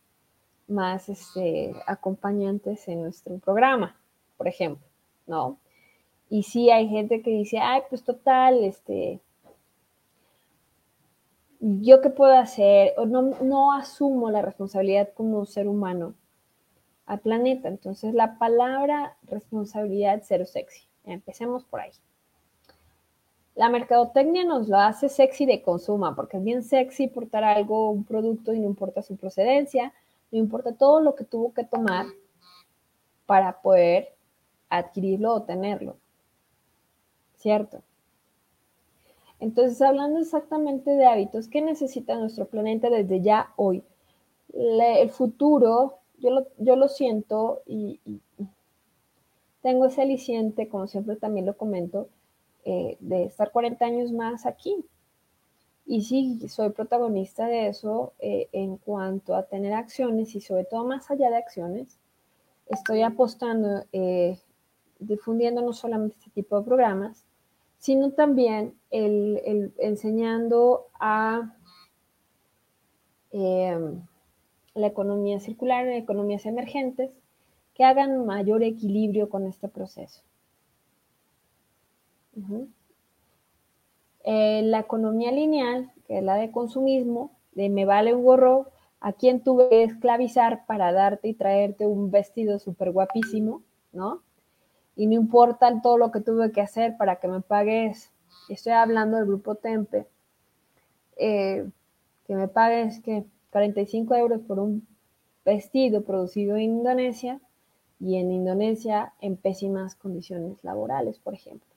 más 0.68 1.08
este, 1.08 1.74
acompañantes 1.86 2.86
en 2.88 3.02
nuestro 3.02 3.38
programa, 3.38 3.96
por 4.36 4.48
ejemplo, 4.48 4.86
¿no? 5.26 5.58
Y 6.28 6.44
sí 6.44 6.70
hay 6.70 6.88
gente 6.88 7.22
que 7.22 7.30
dice, 7.30 7.58
ay, 7.58 7.82
pues 7.88 8.02
total, 8.04 8.64
este, 8.64 9.20
¿yo 11.60 12.00
qué 12.00 12.10
puedo 12.10 12.32
hacer? 12.32 12.94
O 12.96 13.06
no, 13.06 13.22
no 13.42 13.72
asumo 13.72 14.30
la 14.30 14.42
responsabilidad 14.42 15.10
como 15.14 15.46
ser 15.46 15.68
humano 15.68 16.14
al 17.06 17.20
planeta. 17.20 17.68
Entonces, 17.68 18.14
la 18.14 18.38
palabra 18.38 19.16
responsabilidad 19.24 20.22
cero 20.24 20.44
sexy. 20.46 20.88
Empecemos 21.04 21.64
por 21.64 21.80
ahí. 21.80 21.92
La 23.54 23.70
mercadotecnia 23.70 24.44
nos 24.44 24.68
lo 24.68 24.76
hace 24.76 25.08
sexy 25.08 25.46
de 25.46 25.62
consumo, 25.62 26.14
porque 26.14 26.36
es 26.36 26.44
bien 26.44 26.62
sexy 26.62 27.08
portar 27.08 27.42
algo, 27.42 27.90
un 27.90 28.04
producto, 28.04 28.52
y 28.52 28.60
no 28.60 28.66
importa 28.66 29.02
su 29.02 29.16
procedencia, 29.16 29.94
no 30.30 30.38
importa 30.38 30.74
todo 30.74 31.00
lo 31.00 31.14
que 31.14 31.24
tuvo 31.24 31.54
que 31.54 31.64
tomar 31.64 32.04
para 33.24 33.62
poder 33.62 34.14
adquirirlo 34.68 35.32
o 35.32 35.42
tenerlo. 35.42 35.96
¿Cierto? 37.36 37.82
Entonces, 39.40 39.80
hablando 39.82 40.20
exactamente 40.20 40.90
de 40.90 41.06
hábitos, 41.06 41.48
¿qué 41.48 41.60
necesita 41.60 42.16
nuestro 42.16 42.46
planeta 42.46 42.90
desde 42.90 43.20
ya 43.20 43.52
hoy? 43.56 43.82
el 44.58 45.10
futuro, 45.10 45.98
yo 46.18 46.30
lo, 46.30 46.46
yo 46.56 46.76
lo 46.76 46.88
siento 46.88 47.60
y, 47.66 48.00
tengo 49.66 49.86
ese 49.86 50.02
aliciente, 50.02 50.68
como 50.68 50.86
siempre 50.86 51.16
también 51.16 51.44
lo 51.44 51.56
comento, 51.56 52.08
eh, 52.64 52.96
de 53.00 53.24
estar 53.24 53.50
40 53.50 53.84
años 53.84 54.12
más 54.12 54.46
aquí. 54.46 54.76
Y 55.84 56.02
sí, 56.02 56.48
soy 56.48 56.70
protagonista 56.70 57.46
de 57.46 57.66
eso 57.66 58.12
eh, 58.20 58.48
en 58.52 58.76
cuanto 58.76 59.34
a 59.34 59.42
tener 59.42 59.72
acciones 59.72 60.36
y 60.36 60.40
sobre 60.40 60.64
todo 60.66 60.84
más 60.84 61.10
allá 61.10 61.30
de 61.30 61.36
acciones. 61.38 61.98
Estoy 62.68 63.02
apostando, 63.02 63.84
eh, 63.92 64.38
difundiendo 65.00 65.62
no 65.62 65.72
solamente 65.72 66.14
este 66.20 66.30
tipo 66.30 66.60
de 66.60 66.64
programas, 66.64 67.25
sino 67.78 68.12
también 68.12 68.74
el, 68.90 69.72
enseñando 69.78 70.86
a 70.98 71.54
em, 73.30 74.02
la 74.74 74.86
economía 74.86 75.40
circular, 75.40 75.86
economías 75.88 76.46
emergentes, 76.46 77.10
que 77.74 77.84
hagan 77.84 78.24
mayor 78.24 78.62
equilibrio 78.62 79.28
con 79.28 79.46
este 79.46 79.68
proceso. 79.68 80.22
Eh, 84.24 84.62
la 84.62 84.80
economía 84.80 85.30
lineal, 85.30 85.92
que 86.06 86.18
es 86.18 86.24
la 86.24 86.36
de 86.36 86.50
consumismo, 86.50 87.30
de 87.52 87.68
me 87.68 87.84
vale 87.84 88.14
un 88.14 88.24
gorro, 88.24 88.66
a 89.00 89.12
quien 89.12 89.42
tuve 89.42 89.68
que 89.68 89.84
esclavizar 89.84 90.66
para 90.66 90.92
darte 90.92 91.28
y 91.28 91.34
traerte 91.34 91.86
un 91.86 92.10
vestido 92.10 92.58
súper 92.58 92.92
guapísimo, 92.92 93.62
¿no? 93.92 94.22
Y 94.96 95.06
no 95.06 95.14
importa 95.14 95.80
todo 95.82 95.98
lo 95.98 96.10
que 96.10 96.20
tuve 96.20 96.50
que 96.52 96.60
hacer 96.60 96.96
para 96.96 97.16
que 97.16 97.28
me 97.28 97.40
pagues, 97.40 98.10
estoy 98.48 98.72
hablando 98.72 99.18
del 99.18 99.26
grupo 99.26 99.54
Tempe, 99.54 100.06
eh, 101.16 101.68
que 102.26 102.34
me 102.34 102.48
pagues 102.48 103.00
que 103.00 103.24
45 103.50 104.14
euros 104.16 104.40
por 104.40 104.58
un 104.58 104.86
vestido 105.44 106.02
producido 106.02 106.56
en 106.56 106.62
Indonesia 106.62 107.40
y 108.00 108.16
en 108.16 108.32
Indonesia 108.32 109.12
en 109.20 109.36
pésimas 109.36 109.94
condiciones 109.94 110.64
laborales, 110.64 111.18
por 111.18 111.34
ejemplo 111.34 111.76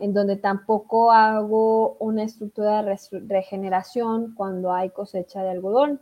en 0.00 0.14
donde 0.14 0.36
tampoco 0.36 1.12
hago 1.12 1.96
una 1.98 2.24
estructura 2.24 2.82
de 2.82 2.98
regeneración 3.26 4.34
cuando 4.34 4.72
hay 4.72 4.90
cosecha 4.90 5.42
de 5.42 5.50
algodón 5.50 6.00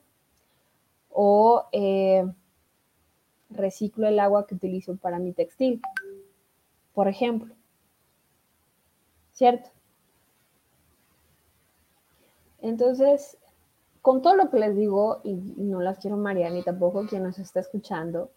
o 1.10 1.64
eh, 1.72 2.24
reciclo 3.50 4.06
el 4.06 4.20
agua 4.20 4.46
que 4.46 4.54
utilizo 4.54 4.96
para 4.96 5.18
mi 5.18 5.32
textil, 5.32 5.80
por 6.98 7.06
ejemplo. 7.06 7.54
¿Cierto? 9.30 9.70
Entonces, 12.60 13.38
con 14.02 14.20
todo 14.20 14.34
lo 14.34 14.50
que 14.50 14.58
les 14.58 14.74
digo, 14.74 15.20
y 15.22 15.34
no 15.34 15.80
las 15.80 16.00
quiero 16.00 16.16
marear 16.16 16.50
ni 16.50 16.64
tampoco 16.64 17.06
quien 17.06 17.22
nos 17.22 17.38
está 17.38 17.60
escuchando, 17.60 18.32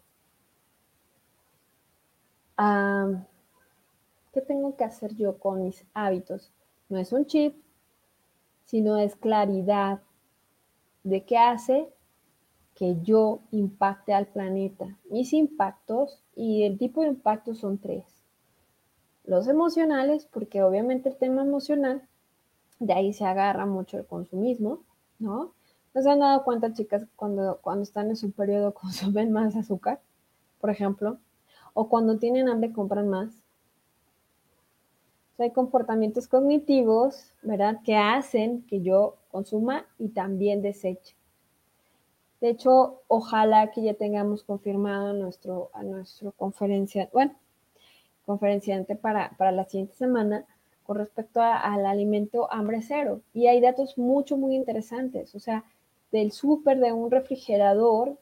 ¿Qué 4.32 4.40
tengo 4.46 4.76
que 4.76 4.84
hacer 4.84 5.16
yo 5.16 5.40
con 5.40 5.64
mis 5.64 5.84
hábitos? 5.92 6.52
No 6.88 6.98
es 6.98 7.12
un 7.12 7.26
chip, 7.26 7.56
sino 8.66 8.96
es 8.96 9.16
claridad 9.16 10.02
de 11.02 11.24
qué 11.24 11.36
hace 11.36 11.92
que 12.76 13.02
yo 13.02 13.40
impacte 13.50 14.14
al 14.14 14.28
planeta. 14.28 14.96
Mis 15.10 15.32
impactos 15.32 16.22
y 16.36 16.62
el 16.62 16.78
tipo 16.78 17.02
de 17.02 17.08
impactos 17.08 17.58
son 17.58 17.78
tres. 17.78 18.11
Los 19.24 19.48
emocionales, 19.48 20.26
porque 20.26 20.62
obviamente 20.62 21.08
el 21.08 21.16
tema 21.16 21.42
emocional, 21.42 22.08
de 22.78 22.92
ahí 22.92 23.12
se 23.12 23.24
agarra 23.24 23.66
mucho 23.66 23.98
el 23.98 24.06
consumismo, 24.06 24.80
¿no? 25.18 25.52
¿No 25.94 26.02
se 26.02 26.10
han 26.10 26.20
dado 26.20 26.42
cuenta, 26.42 26.72
chicas, 26.72 27.06
cuando, 27.16 27.58
cuando 27.62 27.82
están 27.82 28.08
en 28.08 28.16
su 28.16 28.32
periodo 28.32 28.74
consumen 28.74 29.32
más 29.32 29.56
azúcar, 29.56 30.00
por 30.60 30.70
ejemplo? 30.70 31.18
O 31.74 31.88
cuando 31.88 32.18
tienen 32.18 32.48
hambre 32.48 32.72
compran 32.72 33.08
más 33.08 33.42
hay 35.42 35.50
comportamientos 35.50 36.28
cognitivos, 36.28 37.32
¿verdad?, 37.42 37.80
que 37.84 37.96
hacen 37.96 38.62
que 38.66 38.80
yo 38.80 39.16
consuma 39.30 39.86
y 39.98 40.08
también 40.08 40.62
deseche. 40.62 41.16
De 42.40 42.50
hecho, 42.50 43.02
ojalá 43.08 43.70
que 43.70 43.82
ya 43.82 43.94
tengamos 43.94 44.42
confirmado 44.42 45.12
nuestro, 45.12 45.70
a 45.74 45.82
nuestro 45.82 46.32
conferencia, 46.32 47.08
bueno, 47.12 47.34
conferenciante 48.26 48.96
para, 48.96 49.36
para 49.36 49.52
la 49.52 49.64
siguiente 49.64 49.94
semana 49.94 50.46
con 50.84 50.96
respecto 50.96 51.40
al 51.40 51.86
alimento 51.86 52.52
hambre 52.52 52.82
cero. 52.82 53.22
Y 53.32 53.46
hay 53.46 53.60
datos 53.60 53.98
mucho, 53.98 54.36
muy 54.36 54.54
interesantes. 54.56 55.34
O 55.34 55.40
sea, 55.40 55.64
del 56.10 56.32
súper, 56.32 56.78
de 56.78 56.92
un 56.92 57.10
refrigerador, 57.10 58.18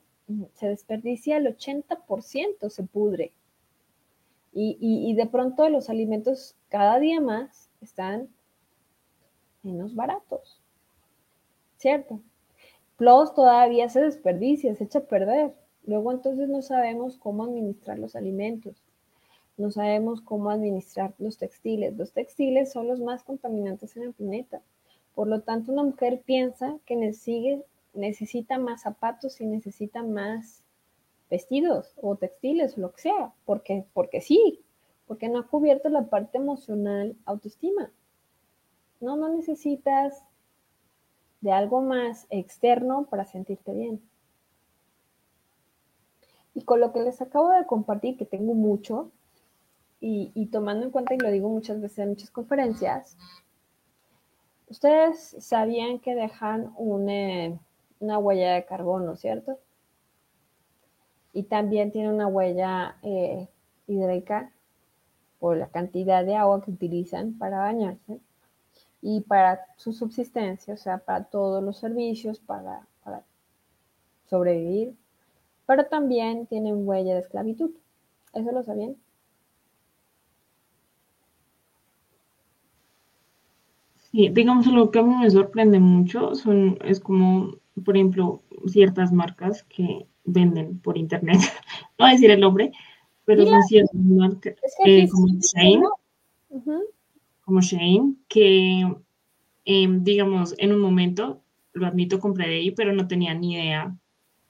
se 0.55 0.69
desperdicia 0.69 1.37
el 1.37 1.47
80%, 1.47 2.69
se 2.69 2.83
pudre. 2.85 3.33
Y, 4.53 4.77
y, 4.81 5.15
de 5.15 5.27
pronto 5.27 5.69
los 5.69 5.91
alimentos 5.91 6.57
cada 6.69 6.99
día 6.99 7.21
más 7.21 7.69
están 7.81 8.29
menos 9.63 9.95
baratos, 9.95 10.61
¿cierto? 11.77 12.21
Plus 12.97 13.33
todavía 13.33 13.89
se 13.89 14.01
desperdicia, 14.01 14.75
se 14.75 14.85
echa 14.85 15.01
a 15.01 15.05
perder. 15.05 15.55
Luego 15.85 16.11
entonces 16.11 16.49
no 16.49 16.63
sabemos 16.63 17.17
cómo 17.17 17.45
administrar 17.45 18.01
los 18.01 18.17
alimentos, 18.17 18.83
no 19.57 19.71
sabemos 19.71 20.21
cómo 20.21 20.51
administrar 20.51 21.15
los 21.19 21.39
textiles. 21.39 21.97
Los 21.97 22.13
textiles 22.13 22.73
son 22.73 22.89
los 22.89 23.01
más 23.01 23.23
contaminantes 23.23 23.97
en 23.97 24.05
el 24.05 24.13
planeta. 24.13 24.63
Por 25.15 25.29
lo 25.29 25.43
tanto, 25.43 25.73
una 25.73 25.83
mujer 25.83 26.23
piensa 26.25 26.79
que 26.87 26.97
necesita 27.93 28.59
más 28.59 28.83
zapatos 28.83 29.41
y 29.41 29.47
necesita 29.47 30.03
más 30.03 30.63
vestidos 31.29 31.95
o 32.01 32.17
textiles 32.17 32.77
o 32.77 32.81
lo 32.81 32.93
que 32.93 33.03
sea, 33.03 33.33
porque, 33.45 33.85
porque 33.93 34.21
sí, 34.21 34.61
porque 35.07 35.29
no 35.29 35.39
ha 35.39 35.47
cubierto 35.47 35.89
la 35.89 36.05
parte 36.05 36.39
emocional 36.39 37.17
autoestima. 37.25 37.91
No, 39.01 39.17
no 39.17 39.29
necesitas 39.29 40.23
de 41.41 41.53
algo 41.53 41.81
más 41.81 42.27
externo 42.31 43.07
para 43.09 43.25
sentirte 43.25 43.73
bien. 43.73 44.01
Y 46.55 46.63
con 46.63 46.81
lo 46.81 46.93
que 46.93 47.01
les 47.01 47.21
acabo 47.21 47.51
de 47.51 47.67
compartir, 47.67 48.17
que 48.17 48.25
tengo 48.25 48.55
mucho, 48.55 49.11
y, 50.01 50.47
tomando 50.47 50.87
en 50.87 50.91
cuenta, 50.91 51.15
y 51.15 51.19
lo 51.19 51.31
digo 51.31 51.49
muchas 51.49 51.81
veces 51.81 51.99
en 51.99 52.09
muchas 52.11 52.31
conferencias, 52.31 53.17
ustedes 54.69 55.37
sabían 55.41 55.99
que 55.99 56.15
dejan 56.15 56.73
una 56.77 58.19
huella 58.19 58.55
de 58.55 58.65
carbono, 58.65 59.17
¿cierto? 59.17 59.59
Y 61.33 61.45
también 61.45 61.93
tiene 61.93 62.11
una 62.11 62.27
huella 62.27 62.97
eh, 63.03 63.49
hídrica 63.87 64.51
por 65.39 65.57
la 65.57 65.69
cantidad 65.69 66.25
de 66.25 66.37
agua 66.37 66.63
que 66.63 66.71
utilizan 66.71 67.37
para 67.39 67.59
bañarse 67.59 68.21
y 69.03 69.21
para 69.21 69.61
su 69.77 69.93
subsistencia, 69.93 70.75
o 70.75 70.77
sea, 70.77 70.99
para 70.99 71.25
todos 71.25 71.63
los 71.63 71.79
servicios, 71.79 72.39
para, 72.39 72.87
para 73.05 73.23
sobrevivir, 74.29 74.97
pero 75.67 75.87
también 75.87 76.47
tienen 76.47 76.87
huella 76.87 77.15
de 77.15 77.21
esclavitud. 77.21 77.71
¿Eso 78.33 78.53
lo 78.53 78.63
sabían? 78.63 78.97
Sí, 84.13 84.29
digamos, 84.29 84.67
lo 84.67 84.91
que 84.91 84.99
a 84.99 85.03
mí 85.03 85.15
me 85.15 85.31
sorprende 85.31 85.79
mucho 85.79 86.35
son, 86.35 86.79
es 86.85 86.99
como, 87.01 87.57
por 87.85 87.97
ejemplo, 87.97 88.43
ciertas 88.67 89.13
marcas 89.13 89.63
que 89.65 90.07
venden 90.25 90.81
por 90.81 90.99
internet, 90.99 91.39
no 91.99 92.05
voy 92.05 92.11
a 92.11 92.13
decir 92.13 92.31
el 92.31 92.41
nombre, 92.41 92.73
pero 93.25 93.47
son 93.47 93.63
ciertas 93.63 93.95
marcas, 93.95 94.55
eh, 94.85 95.09
como 95.09 95.29
Shane, 95.41 95.83
como 97.45 97.61
Shane, 97.61 98.15
que, 98.29 98.85
em, 99.65 100.05
digamos, 100.05 100.55
en 100.59 100.73
un 100.73 100.81
momento, 100.81 101.43
lo 101.73 101.87
admito, 101.87 102.19
compré 102.21 102.49
de 102.49 102.57
ahí, 102.57 102.71
pero 102.73 102.93
no 102.93 103.07
tenía 103.09 103.35
ni 103.35 103.55
idea 103.55 103.97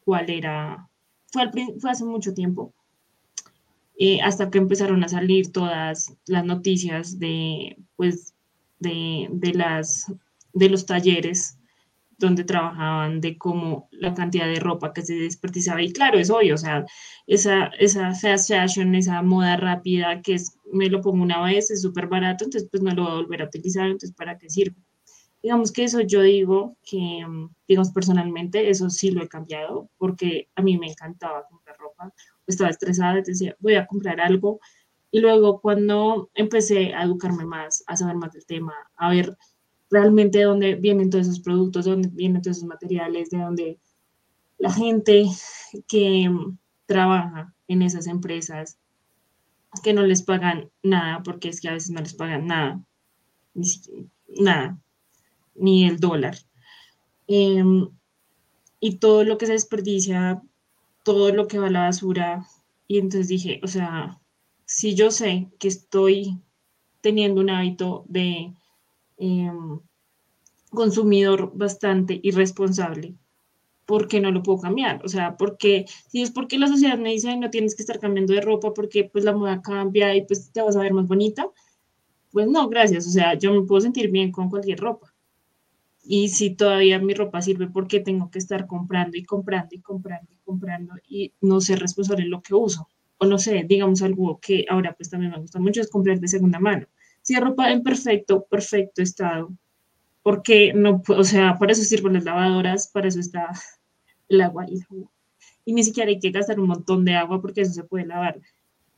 cuál 0.04 0.30
era 0.30 0.88
fue, 1.32 1.50
hace 1.90 2.04
mucho 2.04 2.34
tiempo, 2.34 2.72
eh, 3.98 4.20
hasta 4.22 4.50
que 4.50 4.58
empezaron 4.58 5.04
a 5.04 5.08
salir 5.08 5.52
todas 5.52 6.16
las 6.26 6.44
noticias 6.44 7.18
de, 7.18 7.76
pues, 7.96 8.34
de, 8.80 9.52
las, 9.54 10.12
de 10.52 10.68
los 10.68 10.86
talleres 10.86 11.56
donde 12.18 12.44
trabajaban, 12.44 13.20
de 13.20 13.38
cómo 13.38 13.88
la 13.92 14.12
cantidad 14.12 14.46
de 14.46 14.60
ropa 14.60 14.92
que 14.92 15.02
se 15.02 15.14
desperdiciaba. 15.14 15.80
Y 15.82 15.92
claro, 15.92 16.18
es 16.18 16.30
obvio, 16.30 16.54
o 16.54 16.58
sea, 16.58 16.84
esa, 17.26 17.66
esa 17.78 18.14
fast 18.14 18.48
fashion, 18.48 18.94
esa 18.94 19.22
moda 19.22 19.56
rápida 19.56 20.20
que 20.20 20.34
es, 20.34 20.54
me 20.70 20.90
lo 20.90 21.00
pongo 21.00 21.22
una 21.22 21.42
vez, 21.42 21.70
es 21.70 21.80
súper 21.80 22.08
barato, 22.08 22.44
entonces 22.44 22.68
pues 22.70 22.82
no 22.82 22.90
lo 22.94 23.04
voy 23.04 23.12
a 23.12 23.14
volver 23.22 23.42
a 23.42 23.46
utilizar, 23.46 23.86
entonces 23.86 24.12
¿para 24.12 24.36
qué 24.36 24.50
sirve? 24.50 24.76
Digamos 25.42 25.72
que 25.72 25.84
eso 25.84 26.02
yo 26.02 26.20
digo 26.20 26.76
que, 26.82 27.24
digamos 27.66 27.90
personalmente, 27.92 28.68
eso 28.68 28.90
sí 28.90 29.10
lo 29.10 29.22
he 29.22 29.28
cambiado 29.28 29.88
porque 29.96 30.50
a 30.54 30.60
mí 30.60 30.76
me 30.76 30.88
encantaba 30.88 31.46
comprar 31.48 31.78
ropa, 31.78 32.12
estaba 32.46 32.68
estresada, 32.68 33.22
decía, 33.22 33.56
voy 33.60 33.76
a 33.76 33.86
comprar 33.86 34.20
algo. 34.20 34.60
Y 35.10 35.20
luego 35.20 35.60
cuando 35.60 36.30
empecé 36.34 36.94
a 36.94 37.04
educarme 37.04 37.44
más, 37.44 37.82
a 37.86 37.96
saber 37.96 38.16
más 38.16 38.32
del 38.32 38.46
tema, 38.46 38.74
a 38.96 39.10
ver 39.10 39.36
realmente 39.90 40.38
de 40.38 40.44
dónde 40.44 40.74
vienen 40.76 41.10
todos 41.10 41.26
esos 41.26 41.40
productos, 41.40 41.84
de 41.84 41.90
dónde 41.90 42.08
vienen 42.12 42.42
todos 42.42 42.58
esos 42.58 42.68
materiales, 42.68 43.30
de 43.30 43.38
dónde 43.38 43.80
la 44.58 44.72
gente 44.72 45.24
que 45.88 46.30
trabaja 46.86 47.54
en 47.66 47.82
esas 47.82 48.06
empresas, 48.06 48.78
que 49.82 49.92
no 49.92 50.02
les 50.02 50.22
pagan 50.22 50.70
nada, 50.82 51.22
porque 51.22 51.48
es 51.48 51.60
que 51.60 51.68
a 51.68 51.72
veces 51.72 51.90
no 51.90 52.00
les 52.00 52.14
pagan 52.14 52.46
nada, 52.46 52.84
nada, 54.40 54.78
ni 55.54 55.86
el 55.86 55.98
dólar. 55.98 56.36
Em, 57.26 57.88
y 58.80 58.96
todo 58.96 59.24
lo 59.24 59.38
que 59.38 59.46
se 59.46 59.52
desperdicia, 59.52 60.42
todo 61.04 61.32
lo 61.32 61.46
que 61.46 61.58
va 61.58 61.68
a 61.68 61.70
la 61.70 61.82
basura. 61.82 62.44
Y 62.88 62.98
entonces 62.98 63.28
dije, 63.28 63.60
o 63.62 63.68
sea, 63.68 64.20
si 64.70 64.94
yo 64.94 65.10
sé 65.10 65.48
que 65.58 65.66
estoy 65.66 66.38
teniendo 67.00 67.40
un 67.40 67.50
hábito 67.50 68.04
de 68.06 68.54
em, 69.16 69.80
consumidor 70.70 71.50
bastante 71.56 72.20
irresponsable, 72.22 73.16
¿por 73.84 74.06
qué 74.06 74.20
no 74.20 74.30
lo 74.30 74.44
puedo 74.44 74.60
cambiar? 74.60 75.04
O 75.04 75.08
sea, 75.08 75.36
porque 75.36 75.86
si 76.08 76.22
es 76.22 76.30
porque 76.30 76.56
la 76.56 76.68
sociedad 76.68 76.98
me 76.98 77.10
dice, 77.10 77.36
no 77.36 77.50
tienes 77.50 77.74
que 77.74 77.82
estar 77.82 77.98
cambiando 77.98 78.32
de 78.32 78.42
ropa 78.42 78.72
porque 78.72 79.02
pues 79.12 79.24
la 79.24 79.32
moda 79.32 79.60
cambia 79.60 80.14
y 80.14 80.24
pues 80.24 80.52
te 80.52 80.62
vas 80.62 80.76
a 80.76 80.82
ver 80.82 80.92
más 80.92 81.08
bonita, 81.08 81.50
pues 82.30 82.46
no, 82.46 82.68
gracias. 82.68 83.08
O 83.08 83.10
sea, 83.10 83.34
yo 83.34 83.52
me 83.52 83.66
puedo 83.66 83.80
sentir 83.80 84.08
bien 84.12 84.30
con 84.30 84.48
cualquier 84.48 84.78
ropa. 84.78 85.12
Y 86.04 86.28
si 86.28 86.54
todavía 86.54 87.00
mi 87.00 87.14
ropa 87.14 87.42
sirve, 87.42 87.66
¿por 87.66 87.88
qué 87.88 87.98
tengo 87.98 88.30
que 88.30 88.38
estar 88.38 88.68
comprando 88.68 89.16
y 89.16 89.24
comprando 89.24 89.74
y 89.74 89.80
comprando 89.80 90.32
y 90.32 90.38
comprando 90.44 90.94
y 91.08 91.32
no 91.40 91.60
ser 91.60 91.80
responsable 91.80 92.22
en 92.22 92.30
lo 92.30 92.40
que 92.40 92.54
uso? 92.54 92.88
O 93.20 93.26
no 93.26 93.38
sé, 93.38 93.64
digamos 93.68 94.02
algo 94.02 94.40
que 94.40 94.64
ahora 94.68 94.94
pues 94.94 95.10
también 95.10 95.32
me 95.32 95.38
gusta 95.38 95.60
mucho 95.60 95.80
es 95.80 95.90
comprar 95.90 96.18
de 96.20 96.28
segunda 96.28 96.58
mano. 96.58 96.86
Si 97.22 97.34
hay 97.34 97.40
ropa 97.40 97.70
en 97.70 97.82
perfecto, 97.82 98.46
perfecto 98.50 99.02
estado, 99.02 99.50
porque 100.22 100.72
no, 100.74 101.02
o 101.08 101.24
sea, 101.24 101.58
para 101.58 101.72
eso 101.72 101.82
sirven 101.84 102.14
las 102.14 102.24
lavadoras, 102.24 102.88
para 102.88 103.08
eso 103.08 103.20
está 103.20 103.50
el 104.28 104.40
agua 104.40 104.66
y 104.68 104.80
Y 105.64 105.72
ni 105.74 105.84
siquiera 105.84 106.10
hay 106.10 106.18
que 106.18 106.30
gastar 106.30 106.58
un 106.60 106.68
montón 106.68 107.04
de 107.04 107.14
agua 107.14 107.40
porque 107.40 107.62
eso 107.62 107.72
se 107.72 107.84
puede 107.84 108.06
lavar. 108.06 108.40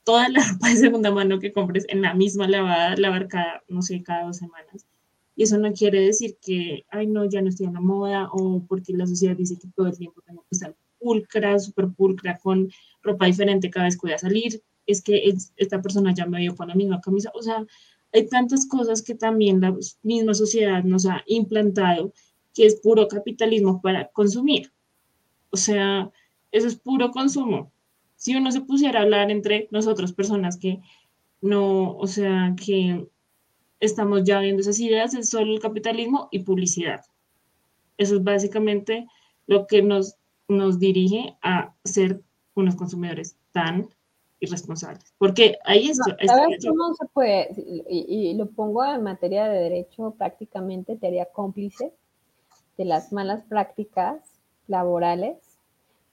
Toda 0.05 0.29
la 0.29 0.41
ropa 0.53 0.69
de 0.69 0.77
segunda 0.77 1.11
mano 1.11 1.41
que 1.41 1.53
compres 1.53 1.85
en 1.89 2.03
la 2.03 2.15
misma 2.15 2.49
lavada, 2.49 2.97
lavar 2.97 3.29
cada, 3.29 3.63
no 3.69 3.83
sé, 3.83 4.03
cada 4.03 4.25
dos 4.27 4.39
semanas 4.39 4.87
y 5.35 5.45
eso 5.45 5.59
no 5.59 5.73
quiere 5.73 6.01
decir 6.01 6.37
que, 6.41 6.85
ay, 6.91 7.07
no, 7.07 7.25
ya 7.25 7.41
no 7.41 7.49
estoy 7.49 7.67
en 7.67 7.75
la 7.75 7.81
moda 7.81 8.29
o 8.33 8.65
porque 8.67 8.93
la 8.93 9.07
sociedad 9.07 9.37
dice 9.37 9.59
que 9.59 9.69
todo 9.75 9.87
el 9.87 9.97
tiempo 9.97 10.21
tengo 10.23 10.43
que 10.43 10.49
estar 10.53 10.77
pulcra, 11.03 11.59
súper 11.59 11.89
pulcra, 11.89 12.39
con 12.39 12.71
ropa 13.03 13.27
diferente 13.27 13.71
cada 13.71 13.87
vez 13.87 13.97
que 13.97 14.07
voy 14.07 14.13
a 14.13 14.19
salir. 14.19 14.63
Es 14.87 15.03
que 15.03 15.35
esta 15.57 15.81
persona 15.81 16.15
ya 16.15 16.27
me 16.27 16.39
vio 16.39 16.55
con 16.57 16.69
la 16.69 16.75
misma 16.75 17.01
camisa. 17.01 17.31
O 17.35 17.43
sea, 17.43 17.65
hay 18.13 18.27
tantas 18.29 18.67
cosas 18.67 19.03
que 19.03 19.15
también 19.15 19.61
la 19.61 19.75
misma 20.03 20.35
sociedad 20.35 20.85
nos 20.85 21.07
ha 21.07 21.23
implantado 21.27 22.13
que 22.55 22.67
es 22.67 22.77
puro 22.77 23.09
capitalismo 23.09 23.81
para 23.81 24.09
consumir. 24.09 24.73
O 25.51 25.57
sea, 25.57 26.11
eso 26.51 26.69
es 26.69 26.77
puro 26.77 27.11
consumo. 27.11 27.73
Si 28.17 28.37
uno 28.37 28.53
se 28.53 28.61
pusiera 28.61 29.01
a 29.01 29.03
hablar 29.03 29.31
entre 29.31 29.69
nosotros, 29.71 30.13
personas 30.13 30.57
que 30.57 30.81
no, 31.41 31.97
o 31.97 32.07
sea, 32.07 32.55
que 32.63 33.07
estamos 33.81 34.25
ya 34.25 34.41
viendo 34.41 34.61
esas 34.61 34.79
ideas, 34.79 35.15
es 35.15 35.29
solo 35.29 35.53
el 35.53 35.61
capitalismo 35.61 36.29
y 36.31 36.41
publicidad. 36.41 37.01
Eso 37.99 38.17
es 38.17 38.23
básicamente 38.23 39.07
lo 39.47 39.67
que 39.67 39.83
nos, 39.83 40.17
nos 40.53 40.79
dirige 40.79 41.37
a 41.43 41.75
ser 41.85 42.23
unos 42.55 42.77
consumidores 42.77 43.37
tan 43.53 43.89
irresponsables. 44.41 45.15
Porque 45.19 45.59
ahí 45.65 45.89
es... 45.89 45.99
cómo 45.99 46.95
se 46.95 47.07
puede? 47.13 47.55
Y, 47.89 48.35
lo 48.35 48.47
pongo 48.47 48.85
en 48.85 49.03
materia 49.03 49.49
de 49.49 49.59
derecho 49.59 50.15
prácticamente, 50.19 50.97
te 50.97 51.07
haría 51.07 51.27
cómplice 51.27 51.93
de 52.77 52.85
las 52.85 53.13
malas 53.13 53.43
prácticas 53.45 54.21
laborales. 54.67 55.37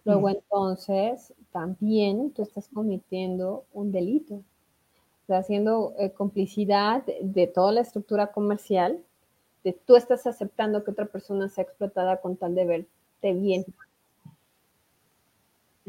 Luego 0.05 0.29
entonces 0.29 1.33
también 1.51 2.31
tú 2.31 2.43
estás 2.43 2.67
cometiendo 2.69 3.65
un 3.73 3.91
delito 3.91 4.43
haciendo 5.37 5.93
eh, 5.97 6.11
complicidad 6.11 7.03
de, 7.21 7.47
toda 7.47 7.71
la 7.71 7.81
estructura 7.81 8.31
comercial, 8.31 9.03
de 9.63 9.73
tú 9.73 9.95
estás 9.95 10.25
aceptando 10.25 10.83
que 10.83 10.91
otra 10.91 11.05
persona 11.05 11.49
sea 11.49 11.63
explotada 11.63 12.21
con 12.21 12.37
tal 12.37 12.55
de 12.55 12.65
verte 12.65 13.33
bien. 13.33 13.65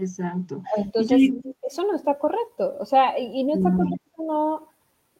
Exacto. 0.00 0.62
Entonces, 0.76 1.32
eso 1.62 1.84
no 1.84 1.94
está 1.94 2.18
correcto. 2.18 2.76
O 2.78 2.86
sea, 2.86 3.18
y, 3.18 3.44
no 3.44 3.54
está 3.54 3.72
correcto, 3.74 4.22
no, 4.22 4.68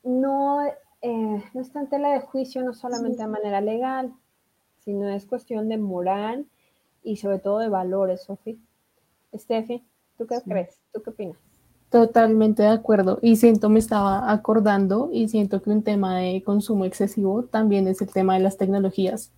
no, 0.03 0.67
eh, 1.03 1.45
no 1.55 1.61
está 1.61 1.81
en 1.81 1.89
tela 1.89 2.11
de 2.11 2.21
juicio, 2.21 2.63
no 2.63 2.73
solamente 2.73 3.23
de 3.23 3.29
manera 3.29 3.61
legal, 3.61 4.13
sino 4.85 5.09
es 5.09 5.27
cuestión 5.27 5.69
de 5.69 5.79
moral 5.79 6.47
y 7.03 7.17
sobre 7.17 7.39
todo 7.39 7.59
de 7.59 7.69
valores, 7.69 8.23
Sofi. 8.23 8.61
Steffi, 9.35 9.85
¿tú 10.19 10.27
qué 10.27 10.41
crees? 10.45 10.81
¿Tú 10.93 11.03
qué 11.03 11.11
opinas? 11.11 11.37
Totalmente 11.91 12.63
de 12.63 12.69
acuerdo. 12.69 13.19
Y 13.21 13.37
siento, 13.37 13.69
me 13.69 13.79
estaba 13.79 14.31
acordando 14.31 15.11
y 15.13 15.29
siento 15.29 15.61
que 15.63 15.71
un 15.71 15.83
tema 15.83 16.19
de 16.19 16.43
consumo 16.45 16.85
excesivo 16.85 17.45
también 17.45 17.89
es 17.89 18.01
el 18.01 18.13
tema 18.13 18.35
de 18.35 18.41
las 18.41 18.57
tecnologías, 18.57 19.33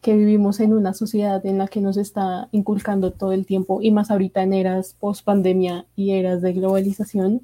que 0.00 0.16
vivimos 0.16 0.60
en 0.60 0.72
una 0.72 0.94
sociedad 0.94 1.44
en 1.44 1.58
la 1.58 1.68
que 1.68 1.80
nos 1.80 1.96
está 1.96 2.48
inculcando 2.52 3.12
todo 3.12 3.32
el 3.32 3.46
tiempo 3.46 3.80
y 3.82 3.90
más 3.90 4.10
ahorita 4.10 4.42
en 4.42 4.52
eras 4.52 4.94
post 5.00 5.24
pandemia 5.24 5.86
y 5.96 6.12
eras 6.12 6.42
de 6.42 6.52
globalización, 6.52 7.42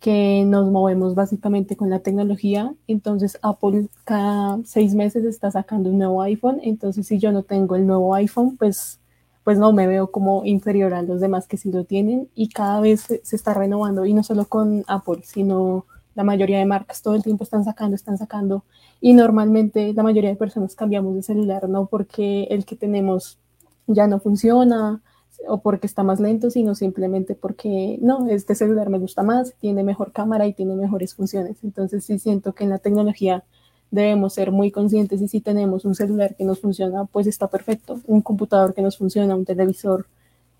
que 0.00 0.44
nos 0.46 0.70
movemos 0.70 1.14
básicamente 1.14 1.76
con 1.76 1.90
la 1.90 2.00
tecnología. 2.00 2.74
Entonces 2.88 3.38
Apple 3.42 3.88
cada 4.04 4.58
seis 4.64 4.94
meses 4.94 5.24
está 5.24 5.50
sacando 5.50 5.90
un 5.90 5.98
nuevo 5.98 6.22
iPhone. 6.22 6.58
Entonces 6.62 7.06
si 7.06 7.18
yo 7.18 7.32
no 7.32 7.42
tengo 7.42 7.76
el 7.76 7.86
nuevo 7.86 8.14
iPhone, 8.14 8.56
pues, 8.56 8.98
pues 9.44 9.58
no 9.58 9.72
me 9.72 9.86
veo 9.86 10.10
como 10.10 10.44
inferior 10.46 10.94
a 10.94 11.02
los 11.02 11.20
demás 11.20 11.46
que 11.46 11.58
sí 11.58 11.70
lo 11.70 11.84
tienen. 11.84 12.28
Y 12.34 12.48
cada 12.48 12.80
vez 12.80 13.02
se 13.22 13.36
está 13.36 13.52
renovando. 13.52 14.06
Y 14.06 14.14
no 14.14 14.22
solo 14.22 14.46
con 14.46 14.84
Apple, 14.88 15.20
sino 15.22 15.84
la 16.14 16.24
mayoría 16.24 16.58
de 16.58 16.64
marcas 16.64 17.02
todo 17.02 17.14
el 17.14 17.22
tiempo 17.22 17.44
están 17.44 17.64
sacando, 17.64 17.94
están 17.94 18.18
sacando. 18.18 18.64
Y 19.00 19.14
normalmente 19.14 19.92
la 19.94 20.02
mayoría 20.02 20.30
de 20.30 20.36
personas 20.36 20.74
cambiamos 20.74 21.14
de 21.14 21.22
celular, 21.22 21.68
no 21.68 21.86
porque 21.86 22.44
el 22.50 22.64
que 22.64 22.76
tenemos 22.76 23.38
ya 23.86 24.06
no 24.06 24.20
funciona 24.20 25.02
o 25.48 25.58
porque 25.58 25.86
está 25.86 26.02
más 26.02 26.20
lento, 26.20 26.50
sino 26.50 26.74
simplemente 26.74 27.34
porque 27.34 27.98
no, 28.02 28.28
este 28.28 28.54
celular 28.54 28.90
me 28.90 28.98
gusta 28.98 29.22
más, 29.22 29.54
tiene 29.60 29.82
mejor 29.82 30.12
cámara 30.12 30.46
y 30.46 30.52
tiene 30.52 30.74
mejores 30.74 31.14
funciones. 31.14 31.56
Entonces 31.62 32.04
sí 32.04 32.18
siento 32.18 32.52
que 32.52 32.64
en 32.64 32.70
la 32.70 32.78
tecnología 32.78 33.44
debemos 33.90 34.34
ser 34.34 34.52
muy 34.52 34.70
conscientes 34.70 35.20
y 35.20 35.28
si 35.28 35.40
tenemos 35.40 35.84
un 35.84 35.94
celular 35.94 36.36
que 36.36 36.44
nos 36.44 36.60
funciona, 36.60 37.06
pues 37.06 37.26
está 37.26 37.48
perfecto, 37.48 38.00
un 38.06 38.22
computador 38.22 38.74
que 38.74 38.82
nos 38.82 38.98
funciona, 38.98 39.34
un 39.34 39.44
televisor 39.44 40.06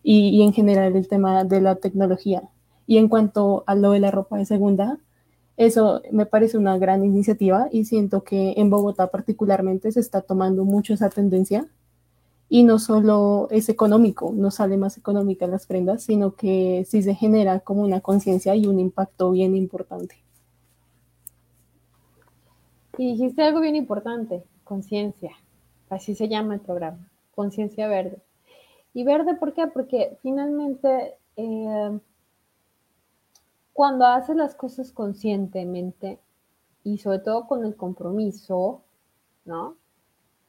y, 0.03 0.31
y 0.31 0.43
en 0.43 0.53
general 0.53 0.97
el 0.97 1.09
tema 1.09 1.45
de 1.45 1.61
la 1.61 1.77
tecnología. 1.77 2.43
Y 2.87 2.99
en 2.99 3.09
cuanto 3.09 3.63
a 3.67 3.75
lo 3.75 3.93
de 3.93 4.01
la 4.01 4.11
ropa 4.11 4.37
de 4.39 4.47
segunda, 4.47 4.99
eso 5.61 6.01
me 6.11 6.25
parece 6.25 6.57
una 6.57 6.79
gran 6.79 7.05
iniciativa 7.05 7.69
y 7.71 7.85
siento 7.85 8.25
que 8.25 8.55
en 8.57 8.71
Bogotá 8.71 9.11
particularmente 9.11 9.93
se 9.93 10.01
está 10.01 10.23
tomando 10.23 10.65
mucho 10.65 10.95
esa 10.95 11.11
tendencia 11.11 11.67
y 12.49 12.65
no 12.65 12.79
solo 12.79 13.47
es 13.51 13.69
económico, 13.69 14.33
no 14.35 14.51
sale 14.51 14.79
más 14.79 14.97
económica 14.97 15.47
las 15.47 15.67
prendas, 15.67 16.03
sino 16.03 16.35
que 16.35 16.87
sí 16.89 17.03
se 17.03 17.15
genera 17.15 17.61
como 17.61 17.83
una 17.83 18.01
conciencia 18.01 18.57
y 18.57 18.67
un 18.67 18.81
impacto 18.81 19.33
bien 19.33 19.55
importante. 19.55 20.17
Y 22.97 23.13
dijiste 23.13 23.43
algo 23.43 23.61
bien 23.61 23.77
importante, 23.77 24.43
conciencia. 24.65 25.33
Así 25.91 26.15
se 26.15 26.29
llama 26.29 26.55
el 26.55 26.61
programa, 26.61 27.07
conciencia 27.35 27.87
verde. 27.87 28.17
¿Y 28.95 29.05
verde 29.05 29.35
por 29.35 29.53
qué? 29.53 29.67
Porque 29.67 30.17
finalmente 30.23 31.17
eh, 31.37 32.01
cuando 33.81 34.05
haces 34.05 34.37
las 34.37 34.55
cosas 34.55 34.93
conscientemente 34.93 36.21
y 36.85 36.99
sobre 36.99 37.21
todo 37.21 37.47
con 37.47 37.65
el 37.65 37.77
compromiso, 37.77 38.83
¿no? 39.47 39.75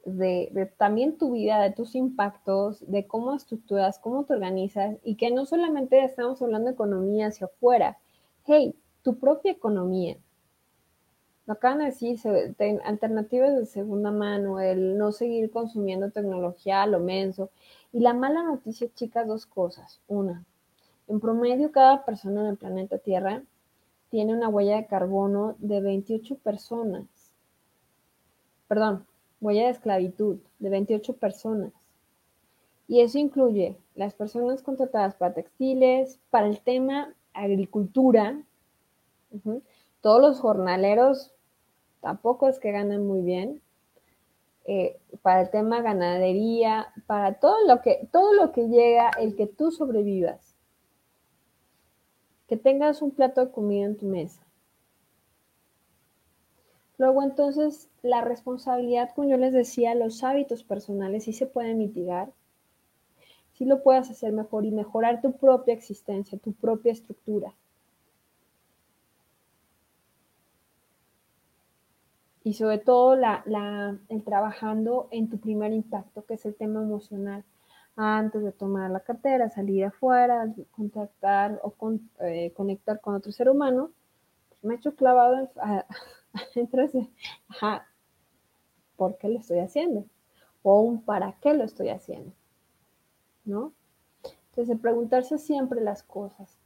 de, 0.03 0.69
también 0.75 1.17
tu 1.17 1.31
vida, 1.31 1.61
de 1.61 1.71
tus 1.71 1.95
impactos, 1.95 2.83
de 2.91 3.07
cómo 3.07 3.33
estructuras, 3.33 3.99
cómo 3.99 4.25
te 4.25 4.33
organizas 4.33 4.97
y 5.05 5.15
que 5.15 5.31
no 5.31 5.45
solamente 5.45 6.03
estamos 6.03 6.41
hablando 6.41 6.67
de 6.67 6.73
economía 6.73 7.27
hacia 7.27 7.47
afuera, 7.47 7.99
hey, 8.47 8.75
tu 9.01 9.17
propia 9.17 9.53
economía. 9.53 10.17
Lo 11.45 11.53
acaban 11.53 11.77
de 11.77 11.85
decir, 11.85 12.19
alternativas 12.83 13.55
de 13.55 13.65
segunda 13.65 14.11
mano, 14.11 14.59
el 14.59 14.97
no 14.97 15.13
seguir 15.13 15.51
consumiendo 15.51 16.11
tecnología 16.11 16.83
a 16.83 16.87
lo 16.87 16.99
menso. 16.99 17.49
Y 17.93 18.01
la 18.01 18.13
mala 18.13 18.43
noticia, 18.43 18.89
chicas, 18.93 19.25
dos 19.25 19.45
cosas. 19.45 20.01
Una, 20.09 20.43
en 21.11 21.19
promedio 21.19 21.73
cada 21.73 22.05
persona 22.05 22.39
en 22.41 22.47
el 22.47 22.57
planeta 22.57 22.97
Tierra 22.97 23.43
tiene 24.09 24.33
una 24.33 24.47
huella 24.47 24.77
de 24.77 24.87
carbono 24.87 25.55
de 25.59 25.81
28 25.81 26.37
personas. 26.37 27.05
Perdón, 28.69 29.05
huella 29.41 29.65
de 29.65 29.71
esclavitud 29.71 30.37
de 30.59 30.69
28 30.69 31.17
personas. 31.17 31.73
Y 32.87 33.01
eso 33.01 33.17
incluye 33.17 33.77
las 33.95 34.13
personas 34.13 34.61
contratadas 34.63 35.15
para 35.15 35.33
textiles, 35.33 36.17
para 36.29 36.47
el 36.47 36.61
tema 36.61 37.13
agricultura, 37.33 38.41
todos 39.99 40.21
los 40.21 40.39
jornaleros 40.39 41.33
tampoco 41.99 42.47
es 42.47 42.57
que 42.57 42.71
ganan 42.71 43.05
muy 43.05 43.21
bien, 43.21 43.61
eh, 44.63 44.97
para 45.21 45.41
el 45.41 45.49
tema 45.49 45.81
ganadería, 45.81 46.93
para 47.05 47.33
todo 47.39 47.67
lo 47.67 47.81
que 47.81 48.07
todo 48.13 48.33
lo 48.33 48.53
que 48.53 48.69
llega, 48.69 49.09
el 49.19 49.35
que 49.35 49.47
tú 49.47 49.71
sobrevivas, 49.71 50.50
que 52.51 52.57
tengas 52.57 53.01
un 53.01 53.11
plato 53.11 53.45
de 53.45 53.51
comida 53.53 53.85
en 53.85 53.95
tu 53.95 54.07
mesa, 54.07 54.43
Luego 56.97 57.23
entonces 57.23 57.89
la 58.03 58.19
responsabilidad, 58.19 59.11
como 59.15 59.29
yo 59.29 59.37
les 59.37 59.53
decía, 59.53 59.95
los 59.95 60.21
hábitos 60.21 60.65
personales 60.65 61.23
sí 61.23 61.31
se 61.31 61.47
pueden 61.47 61.77
mitigar, 61.77 62.33
sí 63.53 63.63
lo 63.63 63.81
puedes 63.81 64.09
hacer 64.09 64.33
mejor 64.33 64.65
y 64.65 64.71
mejorar 64.71 65.21
tu 65.21 65.31
propia 65.31 65.73
existencia, 65.73 66.37
tu 66.37 66.51
propia 66.51 66.91
estructura. 66.91 67.55
Y 72.43 72.55
sobre 72.55 72.79
todo 72.79 73.15
el 73.15 74.23
trabajando 74.23 75.07
en 75.11 75.29
tu 75.29 75.39
primer 75.39 75.71
impacto, 75.71 76.25
que 76.25 76.33
es 76.33 76.45
el 76.45 76.53
tema 76.53 76.83
emocional. 76.83 77.45
Antes 77.95 78.43
de 78.43 78.51
tomar 78.51 78.89
la 78.89 79.01
cartera, 79.01 79.49
salir 79.49 79.85
afuera, 79.85 80.51
contactar 80.71 81.59
o 81.63 81.75
eh, 82.21 82.53
conectar 82.55 83.01
con 83.01 83.15
otro 83.15 83.31
ser 83.31 83.49
humano, 83.49 83.91
pues 84.49 84.63
me 84.63 84.73
he 84.73 84.77
hecho 84.77 84.95
clavado 84.95 85.37
en, 85.37 85.49
Entonces, 86.55 87.07
ajá, 87.49 87.87
¿por 88.95 89.17
qué 89.17 89.29
lo 89.29 89.39
estoy 89.39 89.59
haciendo? 89.59 90.05
O 90.63 90.81
un 90.81 91.03
para 91.03 91.35
qué 91.41 91.53
lo 91.53 91.63
estoy 91.63 91.89
haciendo. 91.89 92.33
¿No? 93.43 93.73
Entonces, 94.49 94.79
preguntarse 94.79 95.37
siempre 95.37 95.81
las 95.81 96.03
cosas. 96.03 96.59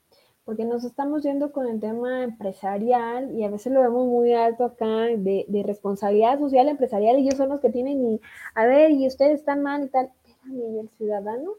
Porque 0.44 0.64
nos 0.64 0.84
estamos 0.84 1.24
yendo 1.24 1.52
con 1.52 1.68
el 1.68 1.80
tema 1.80 2.24
empresarial 2.24 3.32
y 3.32 3.44
a 3.44 3.50
veces 3.50 3.74
lo 3.74 3.82
vemos 3.82 4.06
muy 4.06 4.34
alto 4.34 4.64
acá 4.64 4.86
de, 4.86 5.46
de 5.48 5.64
responsabilidad 5.64 6.38
social 6.38 6.70
empresarial 6.70 7.18
y 7.18 7.22
ellos 7.22 7.38
son 7.38 7.50
los 7.50 7.62
que 7.62 7.72
tienen 7.72 8.06
y, 8.06 8.22
a 8.54 8.66
ver, 8.68 8.92
y 8.92 9.08
ustedes 9.08 9.40
están 9.40 9.64
mal 9.64 9.86
y 9.86 9.90
tal. 9.90 10.12
Espérame, 10.46 10.76
¿y 10.76 10.80
el 10.80 10.90
ciudadano? 10.98 11.54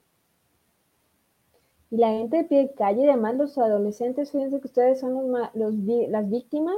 Y 1.91 1.97
la 1.99 2.09
gente 2.11 2.39
de 2.39 2.45
pie 2.45 2.59
de 2.59 2.75
calle, 2.75 3.09
además 3.09 3.37
los 3.37 3.59
adolescentes, 3.59 4.33
fíjense 4.33 4.61
que 4.61 4.67
ustedes 4.67 5.01
son 5.01 5.15
los, 5.15 5.51
los, 5.55 5.75
las 6.09 6.29
víctimas 6.29 6.77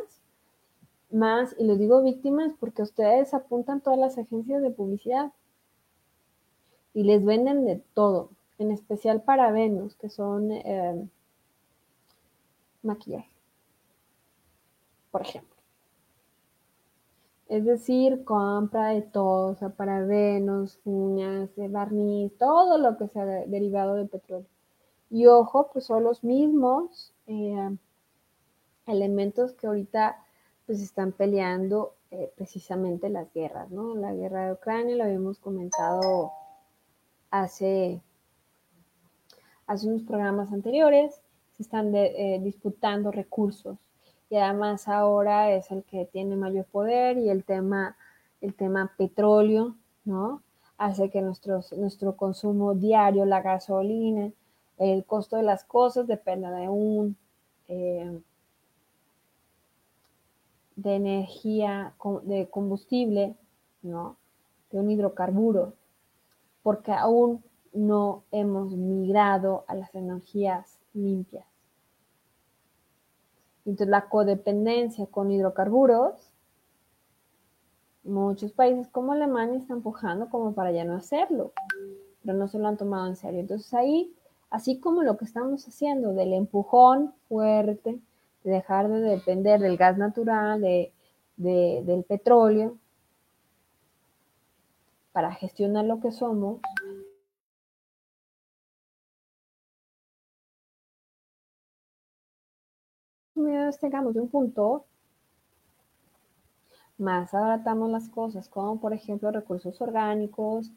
más, 1.11 1.55
y 1.59 1.65
les 1.65 1.79
digo 1.79 2.03
víctimas 2.03 2.53
porque 2.61 2.83
ustedes 2.83 3.33
apuntan 3.33 3.81
todas 3.81 3.99
las 3.99 4.19
agencias 4.19 4.61
de 4.61 4.71
publicidad 4.71 5.33
y 6.93 7.05
les 7.05 7.25
venden 7.25 7.65
de 7.65 7.83
todo, 7.95 8.31
en 8.59 8.71
especial 8.71 9.23
para 9.23 9.51
Venus, 9.51 9.95
que 9.97 10.11
son 10.11 10.53
eh, 10.53 11.09
maquillaje, 12.83 13.31
por 15.11 15.23
ejemplo. 15.23 15.58
Es 17.49 17.65
decir, 17.65 18.25
compra 18.25 18.89
de 18.89 19.03
todo, 19.03 19.53
o 19.53 19.55
sea, 19.55 19.75
uñas, 20.85 21.51
barniz, 21.71 22.37
todo 22.37 22.77
lo 22.77 22.99
que 22.99 23.09
sea 23.09 23.25
derivado 23.25 23.95
del 23.95 24.09
petróleo. 24.09 24.47
Y 25.11 25.27
ojo, 25.27 25.71
pues 25.73 25.87
son 25.87 26.05
los 26.05 26.23
mismos 26.23 27.15
eh, 27.27 27.71
elementos 28.87 29.55
que 29.55 29.67
ahorita 29.67 30.23
pues 30.67 30.83
están 30.83 31.13
peleando 31.13 31.95
eh, 32.11 32.31
precisamente 32.37 33.09
las 33.09 33.33
guerras, 33.33 33.71
¿no? 33.71 33.95
La 33.95 34.13
guerra 34.13 34.47
de 34.47 34.53
Ucrania 34.53 34.97
lo 34.97 35.05
habíamos 35.05 35.39
comentado 35.39 36.31
hace, 37.31 38.03
hace 39.67 39.89
unos 39.89 40.03
programas 40.03 40.53
anteriores, 40.53 41.23
se 41.57 41.63
están 41.63 41.95
eh, 41.95 42.39
disputando 42.43 43.11
recursos 43.11 43.88
y 44.31 44.37
además 44.37 44.89
ahora 44.89 45.53
es 45.53 45.71
el 45.71 45.85
que 45.85 46.05
tiene 46.05 46.37
mayor 46.37 46.67
poder 46.67 47.19
y 47.19 47.31
el 47.31 47.45
tema, 47.45 47.97
el 48.41 48.55
tema 48.55 48.93
petróleo, 48.97 49.75
¿no? 50.05 50.43
Hace 50.77 51.11
que 51.11 51.23
nuestros, 51.23 51.73
nuestro 51.73 52.17
consumo 52.17 52.75
diario, 52.75 53.25
la 53.25 53.43
gasolina, 53.43 54.31
el 54.79 55.05
costo 55.05 55.37
de 55.37 55.43
las 55.43 55.65
cosas 55.65 56.07
dependa 56.07 56.51
de 56.51 56.69
un... 56.69 57.17
Eh, 57.69 58.21
de 60.79 60.95
energía, 60.95 61.93
de 62.23 62.49
combustible, 62.49 63.35
¿no? 63.83 64.17
De 64.71 64.79
un 64.79 64.89
hidrocarburo, 64.89 65.73
porque 66.63 66.93
aún 66.93 67.43
no 67.73 68.23
hemos 68.31 68.71
migrado 68.77 69.65
a 69.67 69.75
las 69.75 69.93
energías 69.97 70.79
limpias. 70.95 71.48
Entonces, 73.69 73.91
la 73.91 74.09
codependencia 74.09 75.05
con 75.07 75.31
hidrocarburos, 75.31 76.15
muchos 78.03 78.51
países 78.53 78.89
como 78.89 79.13
Alemania 79.13 79.59
están 79.59 79.79
empujando 79.79 80.31
como 80.31 80.55
para 80.55 80.73
ya 80.73 80.85
no 80.85 80.97
hacerlo. 80.97 81.53
pero 82.25 82.39
no 82.39 82.49
se 82.49 82.59
lo 82.59 82.67
han 82.67 82.79
tomado 82.79 83.07
en 83.09 83.17
serio. 83.17 83.41
Entonces 83.41 83.73
ahí, 83.75 84.15
así 84.49 84.81
como 84.81 85.03
lo 85.03 85.19
que 85.19 85.27
estamos 85.27 85.69
haciendo 85.69 86.15
del 86.15 86.33
empujón 86.33 87.13
fuerte, 87.29 88.01
de 88.43 88.51
dejar 88.51 88.89
de 88.89 89.01
depender 89.01 89.61
del 89.61 89.77
gas 89.77 89.99
natural, 89.99 90.63
de, 90.63 90.93
del 91.37 92.05
petróleo, 92.05 92.79
para 95.13 95.33
gestionar 95.35 95.85
lo 95.85 96.01
que 96.01 96.11
somos, 96.11 96.61
tengamos 103.79 104.15
de 104.15 104.21
un 104.21 104.29
punto 104.29 104.85
más 106.99 107.33
abaratamos 107.33 107.91
las 107.91 108.09
cosas, 108.09 108.49
como 108.49 108.81
por 108.81 108.93
ejemplo 108.93 109.31
recursos 109.31 109.81
orgánicos, 109.81 110.73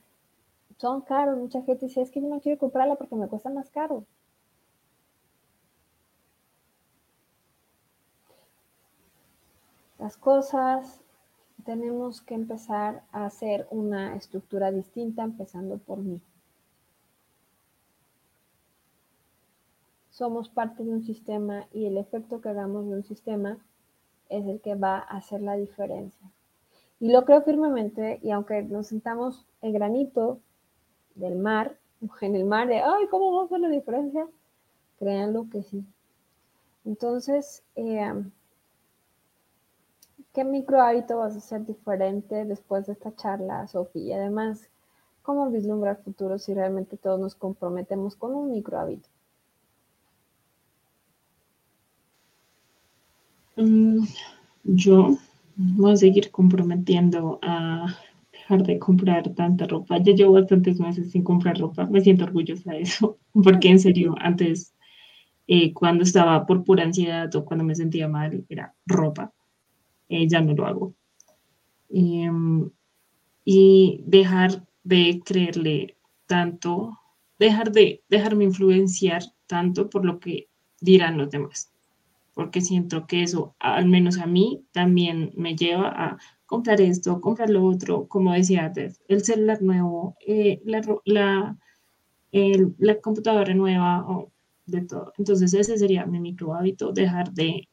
son 0.78 1.02
caros. 1.02 1.38
Mucha 1.38 1.62
gente 1.64 1.88
dice, 1.88 2.02
es 2.02 2.12
que 2.12 2.22
yo 2.22 2.28
no 2.28 2.40
quiero 2.40 2.60
comprarla 2.60 2.96
porque 2.96 3.16
me 3.16 3.28
cuesta 3.28 3.50
más 3.50 3.70
caro. 3.70 4.06
Las 10.00 10.18
cosas 10.18 11.00
tenemos 11.64 12.22
que 12.22 12.34
empezar 12.34 13.04
a 13.12 13.26
hacer 13.26 13.68
una 13.70 14.16
estructura 14.16 14.72
distinta, 14.72 15.24
empezando 15.24 15.78
por 15.78 16.00
mí. 16.00 16.22
Somos 20.22 20.50
parte 20.50 20.84
de 20.84 20.92
un 20.92 21.02
sistema 21.02 21.66
y 21.74 21.88
el 21.88 21.98
efecto 21.98 22.42
que 22.42 22.50
hagamos 22.50 22.88
de 22.88 22.94
un 22.94 23.04
sistema 23.04 23.58
es 24.30 24.46
el 24.46 24.62
que 24.62 24.76
va 24.76 25.00
a 25.00 25.18
hacer 25.18 25.42
la 25.42 25.56
diferencia. 25.56 26.32
Y 27.00 27.12
lo 27.12 27.26
creo 27.26 27.42
firmemente, 27.42 28.20
y 28.22 28.30
aunque 28.30 28.62
nos 28.62 28.86
sentamos 28.86 29.48
el 29.64 29.74
granito 29.74 30.40
del 31.16 31.38
mar, 31.38 31.76
en 32.22 32.36
el 32.36 32.46
mar 32.46 32.68
de, 32.68 32.82
ay, 32.82 33.08
¿cómo 33.10 33.34
va 33.34 33.42
a 33.42 33.46
hacer 33.46 33.62
la 33.62 33.70
diferencia? 33.70 34.28
Créanlo 35.00 35.50
que 35.50 35.64
sí. 35.64 35.84
Entonces, 36.86 37.64
eh, 37.76 38.14
¿qué 40.34 40.44
micro 40.44 40.82
hábito 40.82 41.18
vas 41.18 41.34
a 41.34 41.40
hacer 41.40 41.66
diferente 41.66 42.46
después 42.46 42.86
de 42.86 42.94
esta 42.94 43.16
charla, 43.16 43.66
Sofía? 43.66 44.04
Y 44.04 44.14
además, 44.14 44.70
¿cómo 45.24 45.50
vislumbrar 45.50 46.04
futuro 46.04 46.38
si 46.38 46.54
realmente 46.54 46.96
todos 46.96 47.20
nos 47.20 47.34
comprometemos 47.34 48.16
con 48.16 48.36
un 48.36 48.52
micro 48.52 48.78
hábito? 48.78 49.10
Yo 54.64 55.18
voy 55.56 55.92
a 55.92 55.96
seguir 55.96 56.32
comprometiendo 56.32 57.40
a 57.42 57.98
dejar 58.32 58.64
de 58.64 58.80
comprar 58.80 59.34
tanta 59.36 59.68
ropa. 59.68 59.98
Ya 59.98 60.14
llevo 60.14 60.34
bastantes 60.34 60.80
meses 60.80 61.12
sin 61.12 61.24
comprar 61.24 61.58
ropa. 61.60 61.86
Me 61.88 62.02
siento 62.02 62.26
orgullosa 62.26 62.72
de 62.72 62.82
eso, 62.82 63.20
porque 63.34 63.70
en 63.70 63.80
serio, 63.80 64.16
antes, 64.20 64.74
eh, 65.48 65.74
cuando 65.74 66.04
estaba 66.04 66.46
por 66.46 66.64
pura 66.64 66.84
ansiedad 66.84 67.34
o 67.36 67.46
cuando 67.46 67.64
me 67.66 67.76
sentía 67.76 68.08
mal, 68.08 68.46
era 68.50 68.74
ropa. 68.86 69.34
Eh, 70.10 70.28
ya 70.28 70.42
no 70.42 70.54
lo 70.54 70.66
hago. 70.66 70.96
Em, 71.90 72.70
y 73.46 74.04
dejar 74.06 74.66
de 74.84 75.22
creerle 75.26 75.98
tanto, 76.26 76.98
dejar 77.40 77.72
de 77.72 78.04
dejarme 78.10 78.46
influenciar 78.46 79.24
tanto 79.48 79.90
por 79.90 80.06
lo 80.06 80.20
que 80.20 80.48
dirán 80.80 81.18
los 81.18 81.30
demás 81.30 81.72
porque 82.34 82.62
siento 82.62 83.08
que 83.08 83.24
eso, 83.24 83.56
al 83.60 83.88
menos 83.88 84.18
a 84.20 84.26
mí, 84.26 84.66
también 84.72 85.32
me 85.36 85.56
lleva 85.56 85.90
a 85.90 86.18
comprar 86.46 86.82
esto, 86.82 87.22
comprar 87.22 87.50
lo 87.50 87.66
otro, 87.66 88.08
como 88.08 88.34
decía 88.34 88.66
antes, 88.66 89.02
el 89.08 89.24
celular 89.24 89.62
nuevo, 89.62 90.16
eh, 90.26 90.62
la, 90.66 90.82
la, 91.06 91.58
la, 92.32 93.02
computadora 93.02 93.54
nueva, 93.54 94.06
o 94.08 94.32
de 94.66 94.82
todo. 94.82 95.14
Entonces 95.18 95.54
ese 95.54 95.78
sería 95.78 96.06
mi 96.06 96.20
micro 96.20 96.54
hábito, 96.54 96.92
dejar 96.92 97.32
de 97.34 97.68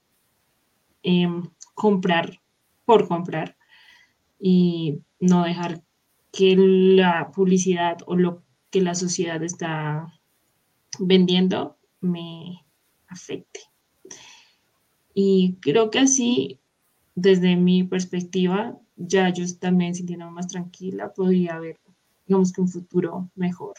em, 1.03 1.42
comprar 1.75 2.40
por 2.85 3.07
comprar 3.09 3.57
y 4.38 5.01
no 5.21 5.44
dejar 5.44 5.83
que 6.33 6.57
la 6.57 7.31
publicidad 7.33 7.99
o 8.07 8.16
lo 8.16 8.42
que 8.71 8.81
la 8.81 8.94
sociedad 8.94 9.42
está 9.42 10.12
vendiendo 10.99 11.79
me 12.01 12.64
afecte. 13.09 13.61
Y 15.20 15.57
creo 15.61 15.90
que 15.90 15.98
así, 15.98 16.61
desde 17.16 17.57
mi 17.57 17.83
perspectiva, 17.83 18.78
ya 18.94 19.28
yo 19.31 19.42
también 19.59 19.92
sintiendo 19.96 20.31
más 20.31 20.46
tranquila, 20.46 21.12
podría 21.12 21.59
ver, 21.59 21.81
digamos 22.24 22.52
que 22.52 22.61
un 22.61 22.68
futuro 22.68 23.28
mejor. 23.35 23.74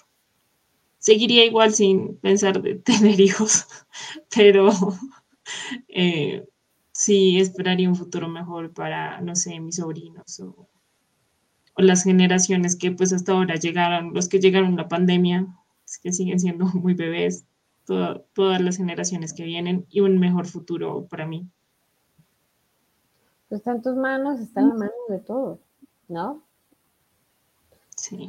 Seguiría 0.98 1.46
igual 1.46 1.74
sin 1.74 2.18
pensar 2.18 2.62
de 2.62 2.76
tener 2.90 3.22
hijos, 3.22 3.68
pero 4.36 4.70
eh, 5.88 6.46
sí 6.92 7.40
esperaría 7.40 7.88
un 7.88 7.96
futuro 7.96 8.28
mejor 8.28 8.74
para, 8.74 9.22
no 9.22 9.34
sé, 9.34 9.62
mis 9.62 9.78
sobrinos 9.78 10.42
o, 10.42 10.68
las 11.78 12.04
generaciones 12.04 12.76
que 12.76 12.92
pues 12.92 13.14
hasta 13.14 13.32
ahora 13.32 13.56
llegaron, 13.56 14.14
los 14.14 14.28
que 14.28 14.42
llegaron 14.42 14.76
la 14.76 14.90
pandemia, 14.90 15.48
que 16.04 16.12
siguen 16.12 16.42
siendo 16.42 16.66
muy 16.66 16.96
bebés, 16.96 17.46
todas 18.34 18.62
las 18.62 18.78
generaciones 18.78 19.34
que 19.34 19.44
vienen 19.44 19.86
y 19.90 20.02
un 20.02 20.18
mejor 20.20 20.46
futuro 20.46 21.08
para 21.10 21.26
mí. 21.26 21.48
Pues 23.48 23.60
está 23.60 23.72
en 23.72 23.82
tus 23.82 23.96
manos, 23.96 24.40
está 24.40 24.62
en 24.62 24.70
la 24.70 24.76
mano 24.76 24.92
de 25.10 25.20
todos, 25.20 25.60
¿no? 26.08 26.44
Sí. 27.96 28.28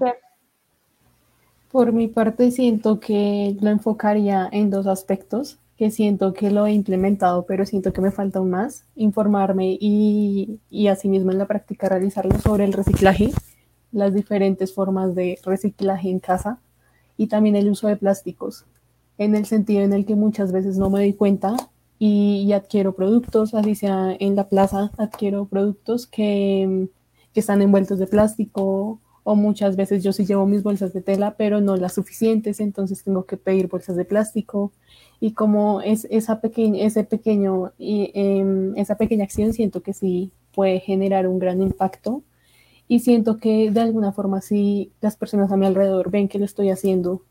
Por 1.70 1.92
mi 1.92 2.08
parte 2.08 2.50
siento 2.50 2.98
que 2.98 3.56
lo 3.60 3.70
enfocaría 3.70 4.48
en 4.50 4.70
dos 4.70 4.86
aspectos, 4.86 5.58
que 5.76 5.90
siento 5.90 6.32
que 6.32 6.50
lo 6.50 6.66
he 6.66 6.72
implementado, 6.72 7.44
pero 7.44 7.64
siento 7.66 7.92
que 7.92 8.00
me 8.00 8.10
falta 8.10 8.38
aún 8.38 8.50
más, 8.50 8.86
informarme 8.96 9.76
y, 9.78 10.58
y 10.70 10.88
asimismo 10.88 11.30
en 11.32 11.38
la 11.38 11.46
práctica 11.46 11.88
realizarlo 11.88 12.38
sobre 12.40 12.64
el 12.64 12.72
reciclaje, 12.72 13.30
las 13.92 14.14
diferentes 14.14 14.74
formas 14.74 15.14
de 15.14 15.38
reciclaje 15.44 16.10
en 16.10 16.18
casa 16.18 16.60
y 17.16 17.28
también 17.28 17.56
el 17.56 17.70
uso 17.70 17.88
de 17.88 17.96
plásticos 17.96 18.66
en 19.20 19.36
el 19.36 19.44
sentido 19.44 19.82
en 19.82 19.92
el 19.92 20.06
que 20.06 20.14
muchas 20.16 20.50
veces 20.50 20.78
no 20.78 20.88
me 20.88 21.00
doy 21.00 21.12
cuenta 21.12 21.54
y, 21.98 22.50
adquiero 22.52 22.94
productos, 22.94 23.52
así 23.52 23.74
sea 23.74 24.16
en 24.18 24.34
la 24.34 24.48
plaza, 24.48 24.92
adquiero 24.96 25.44
productos 25.44 26.06
que, 26.06 26.88
que, 27.34 27.40
están 27.40 27.60
envueltos 27.60 27.98
de 27.98 28.06
plástico 28.06 28.98
o 29.22 29.36
muchas 29.36 29.76
veces 29.76 30.02
yo 30.02 30.14
sí 30.14 30.24
llevo 30.24 30.46
mis 30.46 30.62
bolsas 30.62 30.94
de 30.94 31.02
tela, 31.02 31.34
pero 31.36 31.60
no 31.60 31.76
las 31.76 31.92
suficientes, 31.92 32.60
entonces 32.60 33.04
tengo 33.04 33.26
que 33.26 33.36
pedir 33.36 33.68
bolsas 33.68 33.96
de 33.96 34.06
plástico. 34.06 34.72
Y 35.20 35.32
como 35.32 35.82
es 35.82 36.06
esa 36.10 36.40
pequeña, 36.40 36.82
ese 36.86 37.04
pequeño, 37.04 37.72
y, 37.78 38.10
em, 38.14 38.74
esa 38.78 38.96
pequeña 38.96 39.24
acción 39.24 39.52
siento 39.52 39.82
que 39.82 39.92
sí 39.92 40.32
puede 40.54 40.80
generar 40.80 41.28
un 41.28 41.38
gran 41.38 41.60
impacto. 41.60 42.22
Y 42.88 43.00
siento 43.00 43.38
que 43.38 43.70
de 43.70 43.80
alguna 43.80 44.12
forma 44.12 44.40
si 44.40 44.92
las 45.02 45.16
personas 45.16 45.52
a 45.52 45.56
mi 45.58 45.66
alrededor 45.66 46.10
ven 46.10 46.28
que 46.28 46.38
lo 46.38 46.46
estoy 46.46 46.70
haciendo 46.70 47.22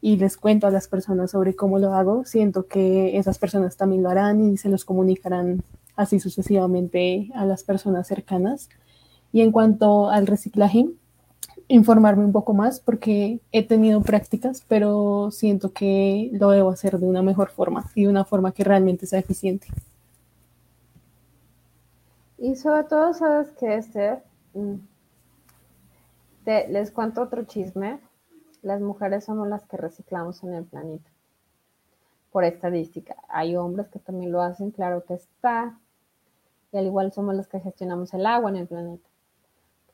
y 0.00 0.16
les 0.16 0.36
cuento 0.36 0.66
a 0.66 0.70
las 0.70 0.88
personas 0.88 1.30
sobre 1.30 1.56
cómo 1.56 1.78
lo 1.78 1.94
hago, 1.94 2.24
siento 2.24 2.66
que 2.66 3.16
esas 3.18 3.38
personas 3.38 3.76
también 3.76 4.02
lo 4.02 4.10
harán 4.10 4.40
y 4.40 4.56
se 4.56 4.68
los 4.68 4.84
comunicarán 4.84 5.62
así 5.96 6.20
sucesivamente 6.20 7.30
a 7.34 7.44
las 7.44 7.64
personas 7.64 8.06
cercanas. 8.06 8.68
Y 9.32 9.40
en 9.40 9.52
cuanto 9.52 10.10
al 10.10 10.26
reciclaje, 10.26 10.86
informarme 11.68 12.24
un 12.24 12.32
poco 12.32 12.54
más 12.54 12.80
porque 12.80 13.40
he 13.52 13.66
tenido 13.66 14.02
prácticas, 14.02 14.62
pero 14.68 15.30
siento 15.30 15.72
que 15.72 16.30
lo 16.32 16.50
debo 16.50 16.70
hacer 16.70 16.98
de 16.98 17.06
una 17.06 17.22
mejor 17.22 17.50
forma 17.50 17.90
y 17.94 18.04
de 18.04 18.08
una 18.08 18.24
forma 18.24 18.52
que 18.52 18.64
realmente 18.64 19.06
sea 19.06 19.18
eficiente. 19.18 19.66
Y 22.38 22.54
sobre 22.56 22.84
todo, 22.84 23.14
sabes 23.14 23.48
que 23.58 23.76
este, 23.76 24.18
te, 26.44 26.68
les 26.68 26.90
cuento 26.90 27.22
otro 27.22 27.44
chisme 27.44 27.98
las 28.62 28.80
mujeres 28.80 29.24
somos 29.24 29.48
las 29.48 29.64
que 29.66 29.76
reciclamos 29.76 30.42
en 30.42 30.54
el 30.54 30.64
planeta. 30.64 31.10
Por 32.30 32.44
estadística. 32.44 33.16
Hay 33.28 33.56
hombres 33.56 33.88
que 33.88 33.98
también 33.98 34.32
lo 34.32 34.42
hacen, 34.42 34.70
claro 34.70 35.04
que 35.04 35.14
está. 35.14 35.78
Y 36.72 36.78
al 36.78 36.86
igual 36.86 37.12
somos 37.12 37.34
las 37.34 37.48
que 37.48 37.60
gestionamos 37.60 38.12
el 38.14 38.26
agua 38.26 38.50
en 38.50 38.56
el 38.56 38.66
planeta. 38.66 39.08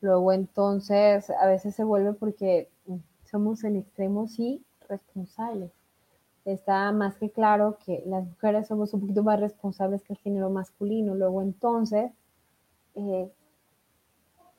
Luego 0.01 0.33
entonces 0.33 1.31
a 1.31 1.47
veces 1.47 1.75
se 1.75 1.85
vuelve 1.85 2.13
porque 2.13 2.69
somos 3.25 3.63
en 3.65 3.77
extremo 3.77 4.27
sí 4.27 4.65
responsables. 4.89 5.71
Está 6.45 6.91
más 6.91 7.17
que 7.17 7.31
claro 7.31 7.79
que 7.85 8.03
las 8.07 8.27
mujeres 8.27 8.67
somos 8.67 8.93
un 8.95 9.01
poquito 9.01 9.23
más 9.23 9.39
responsables 9.39 10.03
que 10.03 10.15
el 10.15 10.19
género 10.19 10.51
masculino. 10.51 11.15
Luego 11.15 11.41
entonces, 11.41 12.11
eh, 12.97 13.31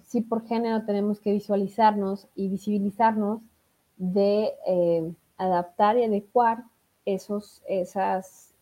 sí 0.03 0.21
por 0.21 0.45
género 0.47 0.85
tenemos 0.85 1.19
que 1.19 1.33
visualizarnos 1.33 2.27
y 2.35 2.47
visibilizarnos 2.47 3.41
de 3.97 4.53
eh, 4.67 5.11
adaptar 5.37 5.97
y 5.97 6.03
adecuar 6.03 6.63
esos, 7.05 7.61
esas, 7.67 8.53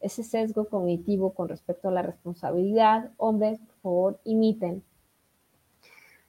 ese 0.00 0.22
sesgo 0.22 0.66
cognitivo 0.66 1.32
con 1.32 1.48
respecto 1.48 1.88
a 1.88 1.92
la 1.92 2.02
responsabilidad. 2.02 3.10
Hombres, 3.16 3.58
por 3.58 3.76
favor, 3.82 4.20
imiten 4.24 4.82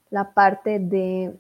la 0.10 0.34
parte 0.34 0.80
de, 0.80 1.38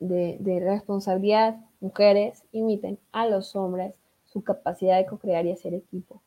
de, 0.00 0.60
responsabilidad 0.60 1.60
mujeres 1.80 2.42
imiten 2.52 2.98
a 3.12 3.26
los 3.26 3.54
hombres 3.54 3.94
su 4.26 4.42
capacidad 4.42 4.98
de 4.98 5.06
co-crear 5.06 5.46
y 5.46 5.52
hacer 5.52 5.74
equipo. 5.74 6.20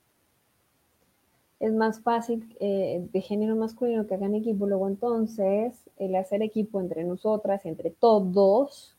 Es 1.60 1.74
más 1.74 2.02
fácil 2.02 2.56
eh, 2.60 3.06
de 3.12 3.22
género 3.22 3.56
masculino 3.56 4.08
que 4.08 4.16
hagan 4.16 4.34
equipo, 4.34 4.66
luego 4.66 4.88
entonces 4.88 5.76
el 5.98 6.16
hacer 6.16 6.42
equipo 6.42 6.80
entre 6.80 7.04
nosotras, 7.04 7.66
entre 7.66 7.92
todos, 7.92 8.96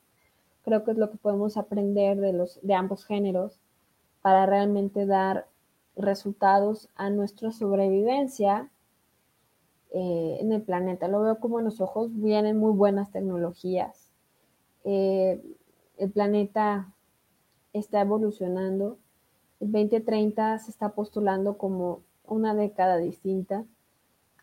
creo 0.62 0.84
que 0.84 0.92
es 0.92 0.98
lo 0.98 1.10
que 1.10 1.18
podemos 1.18 1.56
aprender 1.56 2.18
de, 2.18 2.32
los, 2.32 2.60
de 2.62 2.74
ambos 2.74 3.04
géneros 3.04 3.60
para 4.22 4.46
realmente 4.46 5.06
dar 5.06 5.48
resultados 5.96 6.88
a 6.94 7.10
nuestra 7.10 7.52
sobrevivencia 7.52 8.70
eh, 9.92 10.38
en 10.40 10.52
el 10.52 10.62
planeta. 10.62 11.08
Lo 11.08 11.20
veo 11.20 11.38
como 11.38 11.58
en 11.58 11.66
los 11.66 11.80
ojos 11.80 12.10
vienen 12.14 12.56
muy 12.56 12.72
buenas 12.72 13.10
tecnologías. 13.10 14.10
Eh, 14.84 15.42
el 15.98 16.10
planeta 16.10 16.92
está 17.72 18.00
evolucionando. 18.00 18.98
El 19.60 19.72
2030 19.72 20.58
se 20.58 20.70
está 20.70 20.90
postulando 20.90 21.58
como 21.58 22.00
una 22.24 22.54
década 22.54 22.96
distinta, 22.96 23.64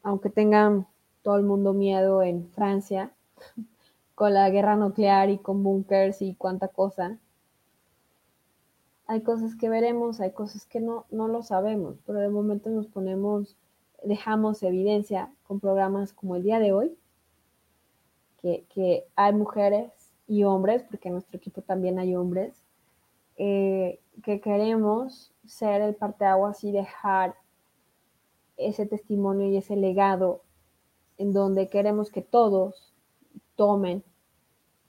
aunque 0.03 0.29
tengan 0.29 0.87
todo 1.23 1.37
el 1.37 1.43
mundo 1.43 1.73
miedo 1.73 2.21
en 2.21 2.49
Francia 2.49 3.11
con 4.19 4.33
la 4.33 4.49
guerra 4.49 4.75
nuclear 4.75 5.29
y 5.29 5.37
con 5.37 5.63
bunkers 5.63 6.21
y 6.21 6.35
cuánta 6.35 6.67
cosa. 6.67 7.17
Hay 9.07 9.21
cosas 9.21 9.55
que 9.55 9.69
veremos, 9.69 10.19
hay 10.19 10.33
cosas 10.33 10.65
que 10.65 10.81
no, 10.81 11.05
no 11.09 11.29
lo 11.29 11.41
sabemos, 11.41 12.01
pero 12.05 12.19
de 12.19 12.27
momento 12.27 12.69
nos 12.69 12.87
ponemos 12.87 13.55
dejamos 14.03 14.61
evidencia 14.61 15.31
con 15.47 15.61
programas 15.61 16.11
como 16.11 16.35
el 16.35 16.43
día 16.43 16.59
de 16.59 16.73
hoy, 16.73 16.97
que, 18.41 19.07
hay 19.15 19.33
mujeres 19.33 19.89
y 20.27 20.43
hombres, 20.43 20.83
porque 20.83 21.07
en 21.07 21.13
nuestro 21.13 21.37
equipo 21.37 21.61
también 21.61 21.97
hay 21.97 22.13
hombres, 22.17 22.61
eh, 23.37 24.01
que 24.21 24.41
queremos 24.41 25.31
ser 25.45 25.81
el 25.81 25.95
parteaguas 25.95 26.61
y 26.65 26.73
dejar 26.73 27.35
ese 28.57 28.85
testimonio 28.85 29.47
y 29.47 29.55
ese 29.55 29.77
legado 29.77 30.41
en 31.17 31.31
donde 31.31 31.69
queremos 31.69 32.11
que 32.11 32.21
todos 32.21 32.93
tomen 33.55 34.03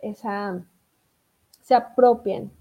esa, 0.03 0.65
se 1.61 1.75
apropien 1.75 2.53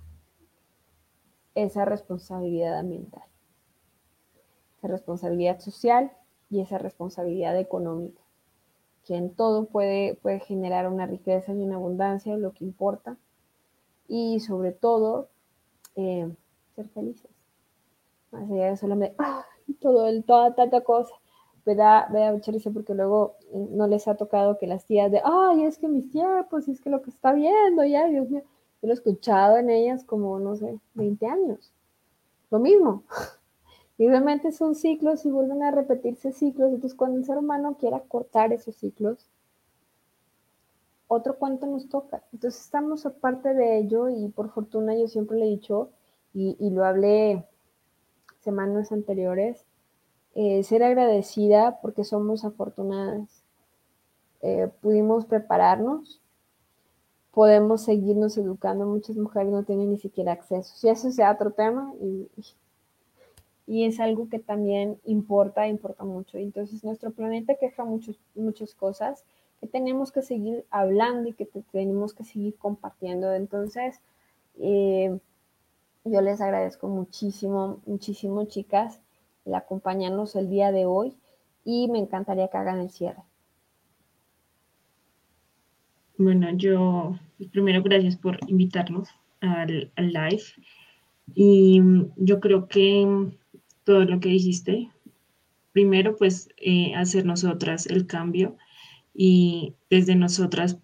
esa 1.55 1.85
responsabilidad 1.85 2.77
ambiental, 2.77 3.23
esa 4.77 4.87
responsabilidad 4.87 5.59
social 5.59 6.11
y 6.49 6.61
esa 6.61 6.77
responsabilidad 6.77 7.57
económica, 7.57 8.21
que 9.05 9.15
en 9.15 9.33
todo 9.33 9.65
puede, 9.65 10.15
puede 10.15 10.39
generar 10.39 10.87
una 10.87 11.05
riqueza 11.05 11.53
y 11.53 11.61
una 11.61 11.75
abundancia, 11.75 12.37
lo 12.37 12.53
que 12.53 12.65
importa, 12.65 13.17
y 14.07 14.39
sobre 14.39 14.71
todo 14.71 15.29
eh, 15.95 16.29
ser 16.75 16.89
felices. 16.89 17.29
Más 18.31 18.49
allá 18.49 18.67
de 18.67 18.77
solamente, 18.77 19.15
ah, 19.19 19.45
todo 19.79 20.07
el, 20.07 20.23
toda 20.23 20.55
tanta 20.55 20.81
cosa. 20.81 21.13
Me 21.65 21.75
da, 21.75 22.07
me 22.09 22.39
porque 22.73 22.93
luego 22.93 23.35
eh, 23.51 23.67
no 23.71 23.87
les 23.87 24.07
ha 24.07 24.15
tocado 24.15 24.57
que 24.57 24.67
las 24.67 24.85
tías 24.85 25.11
de, 25.11 25.21
ay, 25.23 25.63
es 25.63 25.77
que 25.77 25.87
mis 25.87 26.09
tiempos, 26.09 26.67
y 26.67 26.71
es 26.71 26.81
que 26.81 26.89
lo 26.89 27.01
que 27.01 27.09
está 27.09 27.33
viendo, 27.33 27.83
ya, 27.83 28.07
Dios 28.07 28.29
mío. 28.29 28.43
Yo 28.81 28.87
lo 28.87 28.93
he 28.93 28.93
escuchado 28.93 29.57
en 29.57 29.69
ellas 29.69 30.03
como, 30.05 30.39
no 30.39 30.55
sé, 30.55 30.79
20 30.93 31.25
años. 31.27 31.73
Lo 32.49 32.59
mismo. 32.59 33.03
Y 34.01 34.07
realmente 34.07 34.53
son 34.53 34.75
ciclos 34.75 35.25
y 35.25 35.29
vuelven 35.29 35.61
a 35.61 35.71
repetirse 35.71 36.31
ciclos. 36.31 36.69
Entonces, 36.69 36.95
cuando 36.95 37.17
el 37.17 37.25
ser 37.25 37.37
humano 37.37 37.75
quiera 37.77 37.99
cortar 37.99 38.53
esos 38.53 38.77
ciclos, 38.77 39.27
otro 41.09 41.37
cuento 41.37 41.65
nos 41.65 41.89
toca. 41.89 42.23
Entonces, 42.31 42.61
estamos 42.61 43.05
aparte 43.05 43.53
de 43.53 43.77
ello 43.79 44.07
y 44.07 44.29
por 44.29 44.51
fortuna 44.51 44.95
yo 44.95 45.09
siempre 45.09 45.37
le 45.37 45.47
he 45.47 45.49
dicho, 45.49 45.89
y, 46.33 46.69
lo 46.69 46.85
hablé 46.85 47.45
semanas 48.39 48.91
anteriores, 48.91 49.65
eh, 50.35 50.63
ser 50.63 50.83
agradecida 50.83 51.79
porque 51.81 52.03
somos 52.03 52.45
afortunadas. 52.45 53.43
Eh, 54.41 54.69
pudimos 54.81 55.25
prepararnos, 55.25 56.21
podemos 57.31 57.83
seguirnos 57.83 58.37
educando. 58.37 58.85
Muchas 58.85 59.17
mujeres 59.17 59.51
no 59.51 59.63
tienen 59.63 59.89
ni 59.91 59.97
siquiera 59.97 60.33
acceso. 60.33 60.75
Si 60.75 60.87
eso 60.89 61.11
sea 61.11 61.31
otro 61.31 61.51
tema, 61.51 61.93
y, 62.01 62.29
y 63.67 63.85
es 63.85 63.99
algo 63.99 64.29
que 64.29 64.39
también 64.39 64.99
importa, 65.05 65.67
importa 65.67 66.03
mucho. 66.03 66.37
Entonces 66.37 66.83
nuestro 66.83 67.11
planeta 67.11 67.55
queja 67.55 67.85
muchos, 67.85 68.19
muchas 68.33 68.73
cosas 68.73 69.25
que 69.59 69.67
tenemos 69.67 70.11
que 70.11 70.21
seguir 70.21 70.65
hablando 70.71 71.29
y 71.29 71.33
que 71.33 71.45
tenemos 71.71 72.13
que 72.13 72.23
seguir 72.23 72.55
compartiendo. 72.57 73.33
Entonces, 73.33 73.99
eh, 74.57 75.19
yo 76.05 76.21
les 76.21 76.41
agradezco 76.41 76.87
muchísimo, 76.87 77.81
muchísimo, 77.85 78.45
chicas, 78.45 79.01
acompañarnos 79.55 80.35
el 80.35 80.49
día 80.49 80.71
de 80.71 80.85
hoy 80.85 81.17
y 81.63 81.87
me 81.89 81.99
encantaría 81.99 82.47
que 82.47 82.57
hagan 82.57 82.79
el 82.79 82.89
cierre. 82.89 83.23
Bueno, 86.17 86.49
yo 86.55 87.15
primero 87.51 87.81
gracias 87.81 88.17
por 88.17 88.39
invitarnos 88.47 89.09
al, 89.39 89.91
al 89.95 90.11
live 90.11 90.43
y 91.33 91.81
yo 92.17 92.39
creo 92.39 92.67
que 92.67 93.37
todo 93.83 94.05
lo 94.05 94.19
que 94.19 94.29
dijiste. 94.29 94.91
Primero, 95.71 96.15
pues 96.15 96.49
eh, 96.57 96.93
hacer 96.95 97.25
nosotras 97.25 97.85
el 97.87 98.05
cambio 98.05 98.57
y 99.13 99.75
desde 99.89 100.15
nosotras 100.15 100.79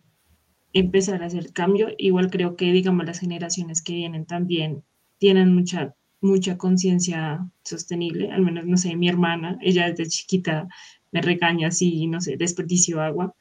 empezar 0.74 1.22
a 1.22 1.28
hacer 1.28 1.54
cambio. 1.54 1.90
Igual 1.98 2.30
creo 2.30 2.56
que, 2.56 2.72
digamos, 2.72 3.06
las 3.06 3.20
generaciones 3.20 3.82
que 3.82 3.94
vienen 3.94 4.26
también 4.26 4.84
tienen 5.18 5.54
mucha, 5.54 5.96
mucha 6.26 6.58
conciencia 6.58 7.50
sostenible. 7.64 8.32
Al 8.32 8.42
menos, 8.42 8.66
no 8.66 8.78
sé, 8.78 8.96
mi 8.96 9.08
hermana, 9.10 9.58
ella 9.62 9.90
desde 9.90 10.08
chiquita 10.10 10.68
me 11.12 11.22
regaña 11.22 11.72
si, 11.72 12.08
no 12.08 12.22
sé, 12.22 12.38
desperdicio 12.38 13.02
agua. 13.02 13.34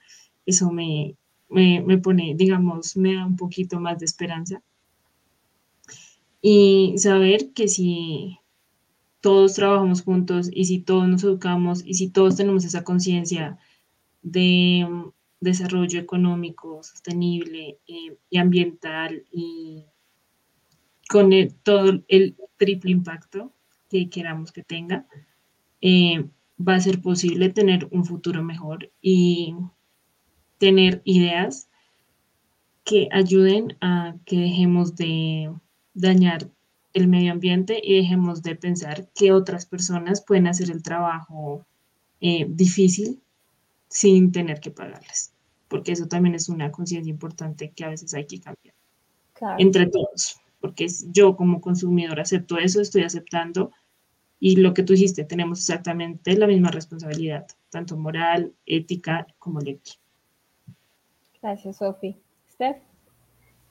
Eso 0.47 0.71
me, 0.71 1.17
me, 1.49 1.83
me 1.83 1.99
pone, 1.99 2.35
digamos, 2.37 2.97
me 2.97 3.15
da 3.15 3.27
un 3.27 3.37
poquito 3.37 3.81
más 3.81 3.99
de 3.99 4.05
esperanza. 4.07 4.63
Y 6.41 6.95
saber 6.99 7.53
que 7.55 7.69
si 7.69 8.39
todos 9.21 9.55
trabajamos 9.55 10.03
juntos 10.03 10.51
y 10.53 10.67
si 10.67 10.81
todos 10.81 11.09
nos 11.09 11.25
educamos 11.25 11.83
y 11.87 11.95
si 11.95 12.11
todos 12.11 12.37
tenemos 12.37 12.65
esa 12.67 12.85
conciencia 12.85 13.59
de 14.21 14.87
mm, 14.87 15.11
desarrollo 15.41 15.99
económico, 15.99 16.83
sostenible 16.83 17.79
eh, 17.87 18.19
y 18.29 18.37
ambiental 18.37 19.25
y 19.33 19.87
con 21.09 21.31
todo 21.63 22.03
el 22.09 22.37
triple 22.57 22.91
impacto 22.91 23.53
que 23.89 24.09
queramos 24.09 24.53
que 24.53 24.63
tenga, 24.63 25.07
eh, 25.81 26.27
va 26.59 26.75
a 26.75 26.81
ser 26.81 27.01
posible 27.03 27.51
tener 27.51 27.89
un 27.91 28.05
futuro 28.05 28.43
mejor 28.43 28.91
y 29.01 29.55
tener 30.59 31.03
ideas 31.05 31.69
que 32.85 33.09
ayuden 33.13 33.77
a 33.81 34.17
que 34.25 34.39
dejemos 34.39 34.95
de 34.95 35.53
dañar 35.95 36.51
el 36.93 37.09
medio 37.09 37.33
ambiente 37.33 37.81
y 37.83 37.97
dejemos 37.97 38.43
de 38.43 38.57
pensar 38.57 39.09
que 39.15 39.33
otras 39.33 39.67
personas 39.67 40.23
pueden 40.25 40.47
hacer 40.47 40.71
el 40.71 40.83
trabajo 40.83 41.67
eh, 42.21 42.47
difícil 42.49 43.21
sin 43.89 44.33
tener 44.33 44.61
que 44.61 44.71
pagarles, 44.71 45.33
porque 45.69 45.93
eso 45.93 46.07
también 46.07 46.35
es 46.35 46.49
una 46.49 46.71
conciencia 46.71 47.11
importante 47.11 47.73
que 47.75 47.85
a 47.85 47.89
veces 47.89 48.15
hay 48.15 48.27
que 48.27 48.41
cambiar 48.41 48.75
entre 49.59 49.87
todos, 49.87 50.37
porque 50.65 50.87
yo 51.13 51.37
como 51.37 51.61
consumidor 51.61 52.19
acepto 52.21 52.57
eso, 52.57 52.81
estoy 52.81 53.03
aceptando 53.03 53.71
y 54.41 54.57
lo 54.57 54.73
que 54.73 54.83
tú 54.83 54.95
dijiste, 54.95 55.23
tenemos 55.23 55.59
exactamente 55.59 56.35
la 56.39 56.47
misma 56.47 56.71
responsabilidad, 56.71 57.47
tanto 57.69 57.99
moral, 57.99 58.55
ética 58.65 59.27
como 59.39 59.61
legal. 59.61 59.83
Gracias, 61.43 61.77
Sofi. 61.77 62.17
Steph. 62.51 62.79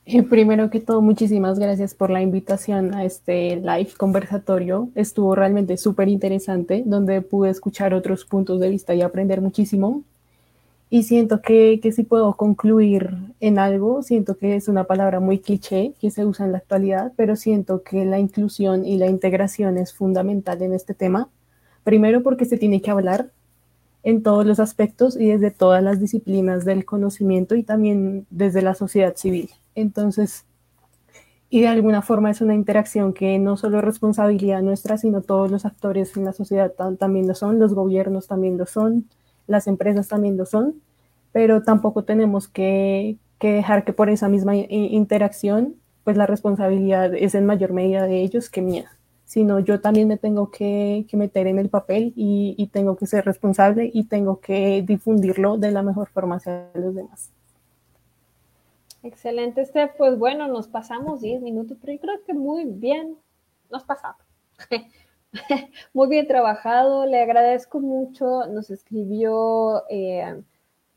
Eh, 0.06 0.22
primero 0.22 0.70
que 0.70 0.82
todo, 0.82 1.02
muchísimas 1.02 1.58
gracias 1.58 1.96
por 1.96 2.12
la 2.12 2.22
invitación 2.22 2.94
a 2.94 3.06
este 3.06 3.56
live 3.56 3.90
conversatorio. 3.98 4.90
Estuvo 4.94 5.34
realmente 5.34 5.78
súper 5.78 6.10
interesante, 6.10 6.84
donde 6.86 7.24
pude 7.24 7.50
escuchar 7.50 7.96
otros 7.96 8.24
puntos 8.24 8.60
de 8.60 8.70
vista 8.70 8.94
y 8.94 9.02
aprender 9.02 9.42
muchísimo. 9.42 10.04
Y 10.94 11.02
siento 11.02 11.42
que, 11.42 11.80
que 11.82 11.92
si 11.92 12.04
puedo 12.04 12.36
concluir 12.36 13.18
en 13.40 13.58
algo, 13.58 14.04
siento 14.04 14.38
que 14.38 14.56
es 14.56 14.68
una 14.68 14.84
palabra 14.84 15.20
muy 15.20 15.40
cliché 15.40 15.96
que 16.00 16.12
se 16.12 16.24
usa 16.24 16.46
en 16.46 16.52
la 16.52 16.60
actualidad, 16.60 17.14
pero 17.16 17.36
siento 17.36 17.82
que 17.82 18.06
la 18.06 18.20
inclusión 18.20 18.86
y 18.86 19.00
la 19.00 19.08
integración 19.08 19.80
es 19.80 19.92
fundamental 19.92 20.62
en 20.62 20.72
este 20.72 20.94
tema. 20.94 21.30
Primero 21.84 22.22
porque 22.22 22.46
se 22.46 22.60
tiene 22.60 22.80
que 22.80 22.92
hablar 22.92 23.32
en 24.04 24.22
todos 24.22 24.46
los 24.46 24.60
aspectos 24.60 25.20
y 25.20 25.30
desde 25.30 25.50
todas 25.50 25.82
las 25.82 26.00
disciplinas 26.00 26.64
del 26.64 26.86
conocimiento 26.86 27.56
y 27.56 27.64
también 27.64 28.28
desde 28.30 28.62
la 28.62 28.76
sociedad 28.76 29.16
civil. 29.16 29.50
Entonces, 29.74 30.46
y 31.50 31.62
de 31.62 31.70
alguna 31.70 32.04
forma 32.04 32.30
es 32.30 32.40
una 32.40 32.54
interacción 32.54 33.14
que 33.14 33.40
no 33.40 33.58
solo 33.58 33.80
es 33.80 33.84
responsabilidad 33.84 34.62
nuestra, 34.62 35.00
sino 35.00 35.24
todos 35.24 35.50
los 35.50 35.66
actores 35.66 36.16
en 36.18 36.26
la 36.26 36.34
sociedad 36.34 36.72
también 37.00 37.28
lo 37.28 37.34
son, 37.34 37.58
los 37.58 37.74
gobiernos 37.74 38.28
también 38.28 38.60
lo 38.60 38.68
son, 38.68 39.08
las 39.48 39.68
empresas 39.68 40.08
también 40.08 40.38
lo 40.38 40.46
son, 40.46 40.82
pero 41.32 41.64
tampoco 41.64 42.04
tenemos 42.04 42.48
que, 42.48 43.18
dejar 43.40 43.84
que 43.84 43.92
por 43.92 44.10
esa 44.10 44.30
misma 44.30 44.56
interacción 44.56 45.76
pues 46.04 46.18
la 46.18 46.26
responsabilidad 46.26 47.14
es 47.14 47.36
en 47.36 47.46
mayor 47.46 47.74
medida 47.74 48.06
de 48.06 48.22
ellos 48.22 48.50
que 48.50 48.62
mía, 48.62 48.92
sino 49.26 49.60
yo 49.60 49.80
también 49.82 50.08
me 50.08 50.18
tengo 50.18 50.52
que, 50.52 51.06
meter 51.14 51.48
en 51.48 51.60
el 51.60 51.70
papel 51.70 52.14
y, 52.16 52.70
tengo 52.72 52.96
que 52.98 53.08
ser 53.08 53.26
responsable 53.26 53.90
y 53.94 54.06
tengo 54.06 54.40
que 54.40 54.84
difundirlo 54.86 55.58
de 55.58 55.72
la 55.72 55.82
mejor 55.82 56.10
forma 56.10 56.38
hacia 56.38 56.70
los 56.74 56.96
demás. 56.96 57.32
Excelente, 59.04 59.66
Steph. 59.66 59.92
Pues 59.98 60.18
bueno, 60.18 60.48
nos 60.48 60.68
pasamos 60.68 61.22
10 61.22 61.42
minutos, 61.42 61.78
pero 61.80 61.94
yo 61.94 62.00
creo 62.00 62.24
que 62.26 62.34
muy 62.34 62.66
bien 62.66 63.18
nos 63.70 63.84
pasamos. 63.84 64.22
muy 65.94 66.08
bien 66.10 66.28
trabajado, 66.28 67.06
le 67.06 67.22
agradezco 67.22 67.80
mucho. 67.80 68.46
Nos 68.48 68.70
escribió 68.70 69.84
eh, 69.90 70.42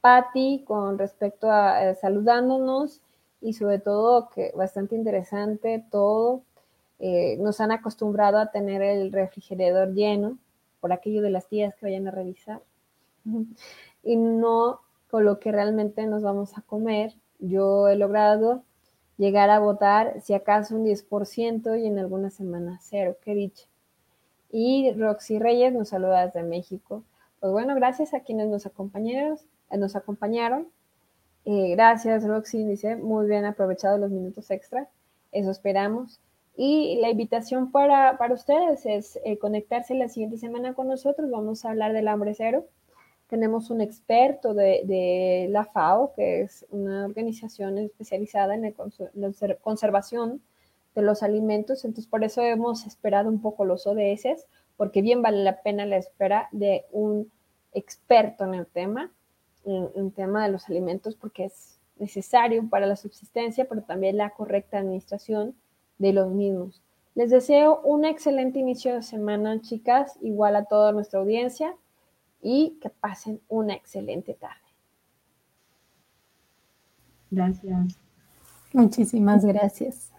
Patti 0.00 0.62
con 0.66 0.98
respecto 0.98 1.50
a 1.50 1.90
eh, 1.90 1.94
saludándonos 1.94 3.00
y 3.40 3.54
sobre 3.54 3.78
todo 3.78 4.28
que 4.30 4.52
bastante 4.54 4.94
interesante 4.94 5.84
todo. 5.90 6.42
Eh, 6.98 7.36
nos 7.38 7.60
han 7.60 7.72
acostumbrado 7.72 8.38
a 8.38 8.50
tener 8.50 8.82
el 8.82 9.12
refrigerador 9.12 9.92
lleno 9.92 10.38
por 10.80 10.92
aquello 10.92 11.20
de 11.22 11.30
las 11.30 11.46
tías 11.46 11.74
que 11.74 11.86
vayan 11.86 12.08
a 12.08 12.10
revisar 12.10 12.62
y 14.02 14.16
no 14.16 14.80
con 15.10 15.24
lo 15.24 15.38
que 15.38 15.52
realmente 15.52 16.06
nos 16.06 16.22
vamos 16.22 16.56
a 16.56 16.62
comer. 16.62 17.14
Yo 17.38 17.88
he 17.88 17.96
logrado 17.96 18.62
llegar 19.18 19.50
a 19.50 19.58
votar 19.58 20.20
si 20.22 20.34
acaso 20.34 20.76
un 20.76 20.84
10% 20.84 21.80
y 21.80 21.86
en 21.86 21.98
algunas 21.98 22.34
semanas 22.34 22.86
cero, 22.88 23.16
qué 23.22 23.34
dicho. 23.34 23.66
Y 24.50 24.92
Roxy 24.92 25.38
Reyes 25.38 25.72
nos 25.72 25.88
saluda 25.88 26.26
desde 26.26 26.42
México. 26.42 27.02
Pues 27.40 27.52
bueno, 27.52 27.74
gracias 27.74 28.14
a 28.14 28.20
quienes 28.20 28.48
nos 28.48 28.66
acompañaron. 28.66 29.38
Nos 29.70 29.96
acompañaron. 29.96 30.68
Eh, 31.44 31.70
gracias, 31.70 32.24
Roxy, 32.24 32.64
dice, 32.64 32.96
muy 32.96 33.26
bien 33.26 33.44
aprovechado 33.44 33.98
los 33.98 34.10
minutos 34.10 34.50
extra. 34.50 34.88
Eso 35.32 35.50
esperamos. 35.50 36.20
Y 36.56 36.98
la 37.00 37.10
invitación 37.10 37.70
para, 37.70 38.18
ustedes 38.32 38.86
es 38.86 39.18
eh, 39.24 39.38
conectarse 39.38 39.94
la 39.94 40.08
siguiente 40.08 40.38
semana 40.38 40.74
con 40.74 40.88
nosotros. 40.88 41.30
Vamos 41.30 41.64
a 41.64 41.70
hablar 41.70 41.92
del 41.92 42.08
hambre 42.08 42.34
cero. 42.34 42.66
Tenemos 43.28 43.70
un 43.70 43.80
experto 43.80 44.54
de, 44.54 45.48
la 45.50 45.64
FAO, 45.64 46.12
que 46.14 46.42
es 46.42 46.64
una 46.70 47.04
organización 47.04 47.78
especializada 47.78 48.54
en 48.54 48.62
la 48.62 49.56
conservación 49.60 50.40
de 51.00 51.06
los 51.06 51.22
alimentos. 51.22 51.84
Entonces, 51.84 52.08
por 52.08 52.24
eso 52.24 52.42
hemos 52.42 52.86
esperado 52.86 53.28
un 53.28 53.40
poco 53.40 53.64
los 53.64 53.86
ODS, 53.86 54.46
porque 54.76 55.02
bien 55.02 55.22
vale 55.22 55.42
la 55.44 55.62
pena 55.62 55.86
la 55.86 55.96
espera 55.96 56.48
de 56.52 56.84
un 56.90 57.30
experto 57.72 58.44
en 58.44 58.54
el 58.54 58.66
tema, 58.66 59.12
en 59.64 59.90
el 59.94 60.12
tema 60.12 60.44
de 60.44 60.52
los 60.52 60.68
alimentos, 60.68 61.14
porque 61.14 61.44
es 61.44 61.78
necesario 61.98 62.68
para 62.68 62.86
la 62.86 62.96
subsistencia, 62.96 63.66
pero 63.68 63.82
también 63.82 64.16
la 64.16 64.30
correcta 64.30 64.78
administración 64.78 65.54
de 65.98 66.12
los 66.12 66.30
mismos. 66.30 66.82
Les 67.14 67.30
deseo 67.30 67.80
un 67.82 68.04
excelente 68.04 68.58
inicio 68.58 68.94
de 68.94 69.02
semana, 69.02 69.60
chicas, 69.62 70.18
igual 70.20 70.56
a 70.56 70.64
toda 70.64 70.92
nuestra 70.92 71.20
audiencia 71.20 71.74
y 72.42 72.78
que 72.80 72.90
pasen 72.90 73.40
una 73.48 73.74
excelente 73.74 74.34
tarde. 74.34 74.60
Gracias. 77.30 77.98
Muchísimas 78.72 79.44
gracias. 79.44 80.12